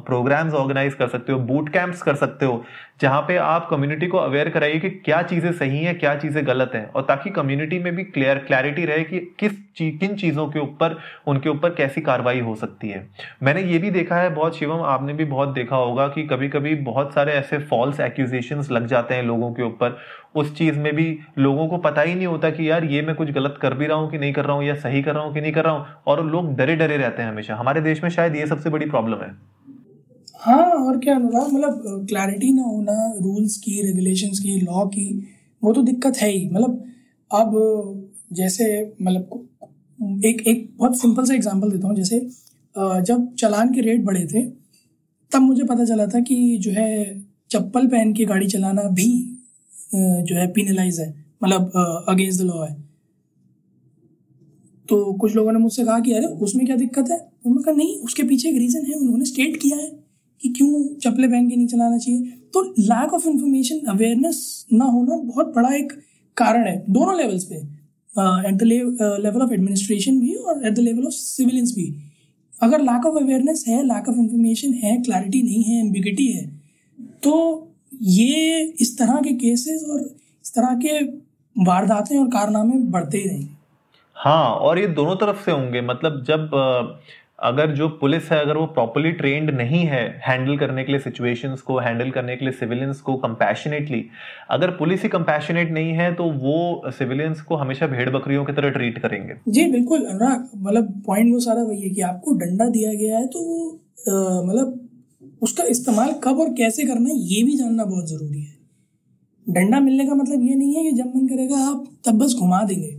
प्रोग्राम्स 0.08 0.54
ऑर्गेनाइज 0.54 0.94
कर 0.94 1.08
सकते 1.08 1.32
हो 1.32 1.40
बूट 1.42 1.70
कैंप्स 1.70 2.02
कर 2.02 2.16
सकते 2.16 2.46
हो। 2.46 2.64
जहाँ 3.02 3.22
पे 3.22 3.36
आप 3.38 3.68
कम्युनिटी 3.70 4.08
को 4.08 4.18
अवेयर 4.18 4.50
कराइए 4.50 4.80
कि 4.80 4.90
क्या 4.90 5.22
चीज़ें 5.24 5.52
सही 5.52 5.84
है 5.84 5.94
क्या 5.94 6.16
चीज़ें 6.16 6.46
गलत 6.48 6.72
हैं 6.76 6.86
और 6.86 7.02
ताकि 7.02 7.30
कम्युनिटी 7.30 7.80
में 7.80 7.96
भी 7.96 8.04
क्लियर 8.04 8.38
क्लैरिटी 8.38 8.86
रहे 8.86 9.04
कि 9.04 9.20
किस 9.40 9.52
ची, 9.76 9.92
किन 9.92 10.16
चीज़ों 10.16 10.48
के 10.48 10.60
ऊपर 10.60 10.98
उनके 11.28 11.50
ऊपर 11.50 11.74
कैसी 11.76 12.02
कार्रवाई 12.02 12.40
हो 12.40 12.56
सकती 12.56 12.90
है। 12.90 13.08
मैंने 13.44 13.62
ये 13.64 13.78
भी 13.78 13.92
देखा 13.92 14.16
है 14.16 14.30
बहुत 14.30 14.58
शिवम 14.58 14.82
आपने 14.86 15.14
भी 15.14 15.26
बहुत 15.26 15.50
देखा 15.50 15.76
होगा 15.76 16.08
कि 16.08 16.24
कभी 16.28 16.50
कभी 16.50 16.76
बहुत 16.84 17.14
सारे 17.14 17.34
ऐसे 17.34 17.58
फॉल्स 17.60 18.00
एक्यूजेशन 18.00 18.64
लग 18.72 18.88
जाते 18.88 19.16
हैं 19.16 19.24
लोगों 19.24 19.52
के 19.54 19.64
ऊपर। 19.64 19.98
उस 20.36 20.56
चीज़ 20.58 20.80
में 20.80 20.94
भी 20.96 21.18
लोगों 21.38 21.68
को 21.68 21.78
पता 21.78 22.02
ही 22.02 22.16
नहीं 22.16 22.28
होता 22.28 22.50
कि 22.50 22.70
यार 22.70 22.84
ये 22.84 23.02
मैं 23.02 23.16
कुछ 23.16 23.32
गलत 23.32 23.58
कर 23.62 23.74
भी 23.74 23.88
रहा 23.88 23.98
हूँ 23.98 24.12
कि 24.12 24.18
नहीं 24.18 24.34
कर 24.34 24.46
रहा 24.46 24.56
हूँ 24.56 24.64
या 24.64 24.76
सही 24.76 25.02
कर 25.04 25.14
रहा 25.14 25.24
हूँ 25.24 25.34
कि 25.34 25.42
नहीं 25.42 25.52
कर 25.52 25.64
रहा 25.64 25.74
हूँ 25.74 25.86
और 26.08 26.26
लोग 26.26 26.56
डरे 26.58 26.76
डरे 26.76 26.98
रहते 26.98 27.22
हैं 27.22 27.30
हमेशा। 27.30 27.56
हमारे 27.56 27.82
देश 27.82 28.04
में 28.04 28.10
शायद 28.10 28.36
ये 28.36 28.48
सबसे 28.48 28.70
बड़ी 28.70 28.86
प्रॉब्लम 28.86 29.24
है। 29.24 29.32
हाँ 30.42 30.64
और 30.64 30.98
क्या 30.98 31.16
अनुराग? 31.16 31.52
मतलब 31.54 32.06
क्लैरिटी 32.10 32.52
ना 32.54 32.62
होना 32.64 32.94
रूल्स 33.22 33.58
की 33.58 33.82
रेगुलेशंस 33.82 34.40
की 34.40 34.60
लॉ 34.62 34.86
की, 34.86 35.24
वो 35.64 35.74
तो 35.74 35.82
दिक्कत 35.82 36.18
है 36.18 36.30
ही। 36.30 36.50
मतलब 36.50 36.84
अब, 37.32 38.10
जैसे 38.34 38.94
मतलब 39.02 40.24
एक 40.26 40.42
एक 40.48 40.70
बहुत 40.78 41.00
सिंपल 41.02 41.26
सा 41.26 41.34
एग्जांपल 41.34 41.72
देता 41.72 41.88
हूँ। 41.88 41.96
जैसे 41.96 42.20
जब 42.78 43.36
चलान 43.40 43.74
के 43.74 43.82
रेट 43.82 44.04
बढ़े 44.04 44.26
थे, 44.26 44.42
तब 45.32 45.42
मुझे 45.42 45.64
पता 45.64 45.86
चला 45.86 46.08
था 46.08 46.20
कि 46.20 46.58
जो 46.58 46.72
है, 46.72 47.22
चप्पल 47.52 47.88
पहन 47.88 48.14
के 48.14 48.26
गाड़ी 48.26 48.48
चलाना 48.48 48.84
भी 48.84 49.12
जो 49.96 50.36
है 50.36 50.48
पिनलाइज 50.48 51.00
है। 51.00 51.26
मतलब 51.44 51.72
अगेंस्ट 52.10 52.40
द 52.42 52.44
लॉ 52.44 52.66
है। 52.66 52.76
तो 54.90 55.14
कुछ 55.14 55.36
लोगों 55.36 55.52
ने 55.52 55.60
मुझसे 55.60 55.86
कहा 55.86 56.00
कि, 56.00 56.14
अरे, 56.14 56.26
उसमें 56.26 56.66
क्या 56.66 56.76
दिक्कत 56.76 57.10
है? 57.12 57.18
तो 57.44 57.50
मैं 57.50 57.64
कहा, 57.64 57.76
नहीं, 57.76 57.96
उसके 57.98 58.24
पीछे 58.24 58.50
एक 58.50 58.56
रीज़न 58.56 58.86
है, 58.86 58.94
उन्होंने 58.94 59.26
स्टेट 59.26 59.58
किया 59.58 59.78
है। 59.78 60.01
कि 60.44 60.50
क्यों 60.50 60.84
चप्पलें 60.96 61.30
पहन 61.30 61.50
के 61.50 61.56
नहीं 61.56 61.68
चलाना 61.68 61.98
चाहिए? 61.98 62.22
तो 62.54 62.64
लैक 62.80 63.14
ऑफ़ 63.14 63.28
इंफॉर्मेशन 63.30 63.80
अवेयरनेस 63.90 64.66
ना 64.74 64.86
होना 64.86 65.16
बहुत 65.18 65.54
बड़ा 65.56 65.74
एक 65.76 65.94
कारण 66.38 66.68
है, 66.68 66.84
दोनों 66.90 67.18
लेवल्स 67.18 67.44
पे। 67.44 67.56
At 67.56 68.56
the 68.56 68.64
level 68.64 69.42
of 69.42 69.54
administration 69.54 70.20
भी 70.20 70.34
और 70.34 70.66
at 70.68 70.74
the 70.74 70.80
level 70.80 71.06
of 71.06 71.14
civilians 71.14 71.74
भी। 71.76 71.94
अगर 72.62 72.82
लैक 72.82 73.06
ऑफ़ 73.06 73.18
अवेयरनेस 73.18 73.64
है 73.68 73.84
लैक 73.84 74.10
ऑफ़ 74.10 74.18
इंफॉर्मेशन 74.18 74.74
है 74.74 74.98
क्लैरिटी 75.02 75.42
नहीं 75.44 75.64
है 75.64 75.80
एम्बिगिटी 75.80 76.28
है 76.28 76.46
तो 77.24 77.34
ये 78.02 78.62
इस 78.82 78.98
तरह 78.98 79.22
के 79.22 79.34
केसेस 79.38 79.84
और 79.84 80.00
इस 80.00 80.54
तरह 80.56 80.76
के 80.84 81.00
वारदातें 81.56 82.18
और 82.18 82.28
कारनामे 82.28 82.78
बढ़ते 82.92 83.18
ही 83.18 83.28
रहेंगे। 83.28 83.48
हाँ 84.16 84.50
और 84.56 84.80
ये 84.80 84.88
दोनों 84.90 85.16
तरफ़ 85.16 85.44
से 85.46 85.52
होंगे। 85.52 85.82
मतलब 85.82 86.24
जब 86.24 86.50
अगर 87.42 87.72
जो 87.76 87.88
पुलिस 88.02 88.32
है, 88.32 88.40
अगर 88.40 88.58
वो 88.58 88.66
प्रॉपरली 88.68 89.12
ट्रेंड 89.14 89.50
नहीं 89.52 89.80
है 89.86 90.02
हैंडल 90.24 90.58
करने 90.58 90.84
के 90.84 90.92
लिए 90.92 91.00
सिचुएशंस 91.02 91.62
को 91.62 91.78
हैंडल 91.80 92.10
करने 92.12 92.36
के 92.36 92.46
लिए 92.46 92.54
सिविलियंस 92.54 93.00
को 93.02 93.16
कंपैशनेटली 93.18 94.04
अगर 94.52 94.72
पुलिस 94.74 95.04
ही 95.04 95.10
कंपैशनेट 95.10 95.72
नहीं 95.72 95.94
है 95.94 96.14
तो 96.16 96.24
वो 96.42 96.92
सिविलियंस 96.92 97.42
को 97.42 97.56
हमेशा 97.56 97.88
भेड़ 97.88 98.10
बकरियों 98.10 98.46
की 98.46 98.54
तरह 98.54 98.70
ट्रीट 98.70 99.00
करेंगे। 99.00 99.34
जी, 99.48 99.66
बिल्कुल, 99.72 100.06
अनुराग 100.06 100.50
मतलब 100.58 101.02
पॉइंट 101.08 101.34
वो 101.34 101.40
सारा 101.40 101.64
वही 101.64 101.82
है 101.82 101.90
कि 101.90 102.02
आपको 102.04 102.38
डंडा 102.38 102.70
दिया 102.70 102.94
गया 102.94 103.18
है 103.18 103.28
तो 103.28 103.42
मतलब 104.44 104.80
उसका 105.44 105.64
इस्तेमाल 105.70 106.14
कब 106.24 106.40
और 106.40 106.54
कैसे 106.54 106.84
करना 106.84 107.10
है, 107.10 107.16
ये 107.16 107.44
भी 107.44 107.58
जानना 107.58 107.86
बहुत 107.86 108.10
ज़रूरी 108.10 108.42
है। 108.42 108.60
डंडा 109.48 109.80
मिलने 109.80 110.06
का 110.06 110.16
मतलब 110.16 110.44
ये 110.44 110.56
नहीं 110.56 110.76
है 110.76 110.84
कि 110.84 110.92
जब 110.94 111.16
मन 111.16 111.28
करेगा 111.28 111.58
आप, 111.62 111.86
तब 112.06 112.20
बस 112.20 112.36
घुमा 112.40 112.62
देंगे। 112.64 112.92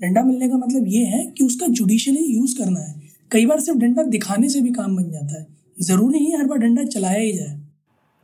डंडा 0.00 0.22
मिलने 0.24 0.48
का 0.48 0.56
मतलब 0.58 0.84
ये 0.88 1.04
है 1.06 1.24
कि 1.28 1.44
उसका 1.44 1.66
जुडिशली 1.68 2.24
यूज़ 2.28 2.58
करना 2.58 2.80
है। 2.80 3.02
कई 3.34 3.46
बार 3.46 3.60
सिर्फ़ 3.60 3.78
डंडा 3.78 4.02
दिखाने 4.08 4.48
से 4.48 4.60
भी 4.60 4.70
काम 4.72 4.96
बन 4.96 5.10
जाता 5.10 5.38
है। 5.38 5.46
ज़रूरी 5.78 6.18
नहीं 6.18 6.36
हर 6.36 6.44
बार 6.46 6.58
डंडा 6.58 6.82
चलाया 6.84 7.18
ही 7.18 7.32
जाए। 7.32 7.56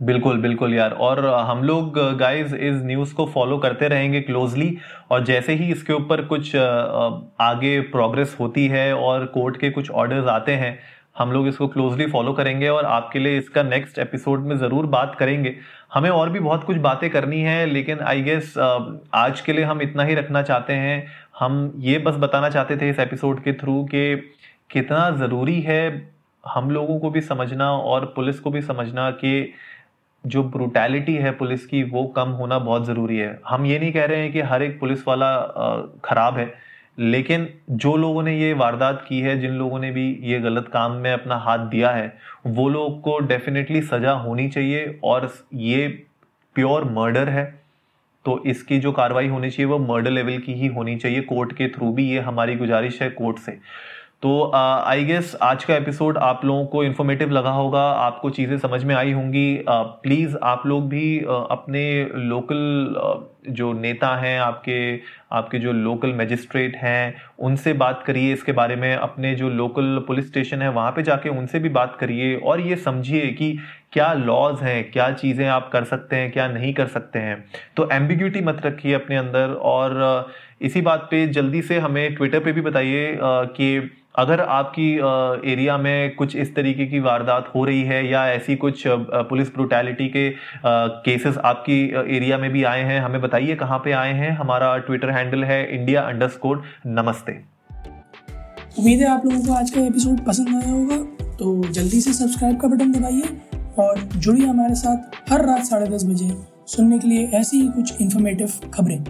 बिल्कुल 0.00 0.38
बिल्कुल 0.40 0.74
यार। 0.74 0.92
और 0.92 1.24
हम 1.46 1.62
लोग 1.64 1.98
गाइस 2.18 2.52
इस 2.54 2.76
न्यूज़ 2.84 3.14
को 3.14 3.26
फॉलो 3.26 3.58
करते 3.58 3.88
रहेंगे 3.88 4.20
क्लोजली 4.20 4.76
और 5.10 5.24
जैसे 5.24 5.54
ही 5.54 5.70
इसके 5.72 5.92
ऊपर 5.92 6.24
कुछ 6.26 6.54
आगे 6.56 7.80
प्रोग्रेस 7.90 8.36
होती 8.40 8.66
है 8.68 8.94
और 8.94 9.26
कोर्ट 9.34 9.56
के 9.56 9.70
कुछ 9.70 9.90
ऑर्डर्स 9.92 10.28
आते 10.28 10.52
हैं, 10.54 10.78
हम 11.18 11.32
लोग 11.32 11.48
इसको 11.48 11.68
क्लोजली 11.68 12.06
फॉलो 12.08 12.32
करेंगे 12.32 12.68
और 12.68 12.84
आपके 12.86 13.18
लिए 13.18 13.38
इसका 13.38 13.62
नेक्स्ट 13.64 13.98
एपिसोड 13.98 14.46
में 14.46 14.56
ज़रूर 14.58 14.86
बात 14.88 15.16
करेंगे। 15.18 15.54
हमें 15.94 16.10
और 16.10 16.30
भी 16.30 16.40
बहुत 16.40 16.64
कुछ 16.64 16.76
बातें 16.78 17.08
करनी 17.10 17.40
है, 17.40 17.66
लेकिन 17.66 18.00
आई 18.00 18.22
गेस 18.22 18.54
आज 18.58 19.40
के 19.40 19.52
लिए 19.52 19.64
हम 19.64 19.82
इतना 19.82 20.02
ही 20.02 20.14
रखना 20.14 20.42
चाहते 20.42 20.72
हैं। 20.74 21.06
हम 21.40 21.72
ये 21.80 21.98
बस 21.98 22.16
बताना 22.18 22.48
चाहते 22.50 22.76
थे 22.76 22.90
इस 22.90 22.98
एपिसोड 23.00 23.42
के 23.44 23.52
थ्रू 23.54 23.82
कि 23.84 24.14
कितना 24.70 25.10
ज़रूरी 25.10 25.60
है 25.60 26.10
हम 26.44 26.70
लोगों 26.70 26.98
को 27.00 27.10
भी 27.10 27.20
समझना 27.22 27.70
और 27.72 28.04
पुलिस 28.16 28.38
को 28.40 28.50
भी 28.50 28.62
समझना 28.62 29.10
कि 29.12 29.52
जो 30.24 30.42
ब्रूटैलिटी 30.44 31.14
है 31.14 31.30
पुलिस 31.32 31.66
की, 31.66 31.82
वो 31.82 32.04
कम 32.06 32.28
होना 32.30 32.58
बहुत 32.60 32.86
ज़रूरी 32.86 33.16
है। 33.16 33.38
हम 33.46 33.66
ये 33.66 33.78
नहीं 33.78 33.92
कह 33.92 34.04
रहे 34.04 34.20
हैं 34.20 34.32
कि 34.32 34.40
हर 34.42 34.62
एक 34.62 34.78
पुलिस 34.80 35.06
वाला 35.08 35.30
ख़राब 36.04 36.38
है, 36.38 36.52
लेकिन 36.98 37.48
जो 37.72 37.94
लोगों 37.96 38.22
ने 38.22 38.36
ये 38.38 38.52
वारदात 38.54 39.04
की 39.08 39.20
है, 39.20 39.38
जिन 39.40 39.52
लोगों 39.52 39.78
ने 39.78 39.90
भी 39.90 40.08
ये 40.22 40.40
गलत 40.40 40.68
काम 40.72 40.92
में 40.94 41.12
अपना 41.12 41.36
हाथ 41.38 41.66
दिया 41.68 41.90
है, 41.90 42.12
वो 42.46 42.68
लोग 42.68 43.00
को 43.00 43.18
डेफिनेटली 43.20 43.82
सजा 43.82 44.12
होनी 44.18 44.48
चाहिए 44.48 44.98
और 45.04 45.32
ये 45.54 45.86
प्योर 46.56 46.84
मर्डर 46.92 47.28
है 47.28 47.44
तो 48.24 48.42
इसकी 48.46 48.78
जो 48.80 48.92
कार्रवाई 48.92 49.28
होनी 49.28 49.50
चाहिए, 49.50 49.66
वो 49.66 49.78
मर्डर 49.78 50.10
लेवल 50.10 50.38
की 50.38 50.54
ही 50.54 50.66
होनी 50.68 50.96
चाहिए 50.96 51.20
कोर्ट 51.22 51.52
के 51.52 51.68
थ्रू 51.68 51.92
भी 51.92 52.08
ये 52.08 52.20
हमारी 52.20 52.56
गुजारिश 52.56 53.00
है 53.02 53.08
कोर्ट 53.12 53.38
से। 53.38 53.58
तो 54.22 54.50
आई 54.54 55.04
गेस 55.04 55.34
आज 55.42 55.62
का 55.64 55.74
एपिसोड 55.76 56.18
आप 56.18 56.44
लोगों 56.44 56.64
को 56.66 56.82
इन्फॉर्मेटिव 56.84 57.30
लगा 57.30 57.50
होगा, 57.50 57.82
आपको 57.82 58.30
चीज़ें 58.30 58.56
समझ 58.58 58.82
में 58.84 58.94
आई 58.94 59.12
होंगी। 59.12 59.64
प्लीज़ 59.68 60.36
आप 60.42 60.66
लोग 60.66 60.88
भी 60.88 61.18
अपने 61.20 61.82
लोकल 62.14 63.22
जो 63.50 63.72
नेता 63.72 64.14
हैं, 64.16 64.38
आपके 64.40 65.00
आपके 65.32 65.58
जो 65.58 65.72
लोकल 65.72 66.12
मजिस्ट्रेट 66.14 66.76
हैं, 66.76 67.14
उनसे 67.38 67.72
बात 67.72 68.02
करिए 68.06 68.32
इसके 68.32 68.52
बारे 68.52 68.76
में। 68.76 68.94
अपने 68.94 69.34
जो 69.34 69.48
लोकल 69.50 70.04
पुलिस 70.06 70.28
स्टेशन 70.28 70.62
है, 70.62 70.68
वहाँ 70.70 70.90
पे 70.90 71.02
जाके 71.02 71.28
उनसे 71.28 71.58
भी 71.58 71.68
बात 71.68 71.96
करिए 72.00 72.34
और 72.36 72.60
ये 72.60 72.76
समझिए 72.78 73.26
कि 73.28 73.56
क्या 73.92 74.12
लॉज 74.14 74.62
हैं, 74.62 74.90
क्या 74.90 75.10
चीज़ें 75.12 75.46
आप 75.48 75.70
कर 75.72 75.84
सकते 75.84 76.16
हैं, 76.16 76.30
क्या 76.32 76.48
नहीं 76.48 76.74
कर 76.74 76.86
सकते 76.88 77.18
हैं। 77.18 77.44
तो 77.76 77.88
एम्बिग्यूटी 77.92 78.40
मत 78.40 78.60
रखिए 78.66 78.92
अपने 78.94 79.16
अंदर 79.16 79.54
और 79.64 80.28
इसी 80.60 80.80
बात 80.82 81.08
पे 81.10 81.26
जल्दी 81.28 81.62
से 81.62 81.78
हमें 81.78 82.14
ट्विटर 82.14 82.40
पे 82.40 82.52
भी 82.52 82.60
बताइए 82.60 83.16
कि 83.20 83.96
अगर 84.14 84.40
आपकी 84.40 84.94
एरिया 85.52 85.76
में 85.78 86.14
कुछ 86.14 86.34
इस 86.36 86.54
तरीके 86.54 86.86
की 86.86 87.00
वारदात 87.00 87.52
हो 87.54 87.64
रही 87.64 87.82
है 87.82 88.10
या 88.10 88.26
ऐसी 88.28 88.56
कुछ 88.56 88.82
पुलिस 89.28 89.48
ब्रुटैलिटी 89.48 90.08
के 90.08 90.30
केसेस 90.66 91.38
आपकी 91.38 91.78
एरिया 92.16 92.38
में 92.38 92.50
भी 92.52 92.64
आए 92.64 92.82
हैं 92.82 93.00
हमें 93.00 93.20
बताइए 93.20 93.54
कहाँ 93.54 93.78
पे 93.78 93.92
आए 93.92 94.12
हैं। 94.12 94.30
हमारा 94.30 94.76
ट्विटर 94.78 95.10
हैंडल 95.10 95.44
है 95.44 95.74
इंडिया 95.74 96.02
अंडर 96.02 96.30
नमस्ते। 96.86 97.32
उम्मीद 98.78 99.00
है 99.00 99.08
आप 99.08 99.26
लोगों 99.26 99.42
को 99.42 99.52
आज 99.52 99.70
का 99.70 99.80
एपिसोड 99.80 100.20
पसंद 100.20 100.48
आया 100.48 100.72
होगा। 100.72 100.96
तो 101.36 101.68
जल्दी 101.68 102.00
से 102.00 102.12
सब्सक्राइब 102.12 102.60
का 102.60 102.68
बटन 102.68 102.92
दबाइए 102.92 103.40
और 103.78 103.98
जुड़िए 103.98 104.46
हमारे 104.46 104.74
साथ 104.74 105.32
हर 105.32 105.46
रात 105.46 105.64
साढ़े 105.64 105.86
दस 105.86 106.04
बजे 106.04 106.30
सुनने 106.66 106.98
के 106.98 107.08
लिए 107.08 107.26
ऐसी 107.34 107.56
ही 107.56 107.68
कुछ 107.68 108.00
इन्फॉर्मेटिव 108.00 108.52
खबरें। 108.74 109.04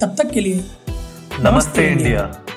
तब 0.00 0.14
तक 0.18 0.30
के 0.30 0.40
लिए 0.40 0.54
नमस्ते, 0.54 1.50
नमस्ते 1.50 1.86
इंडिया, 1.86 2.08
इंडिया। 2.08 2.55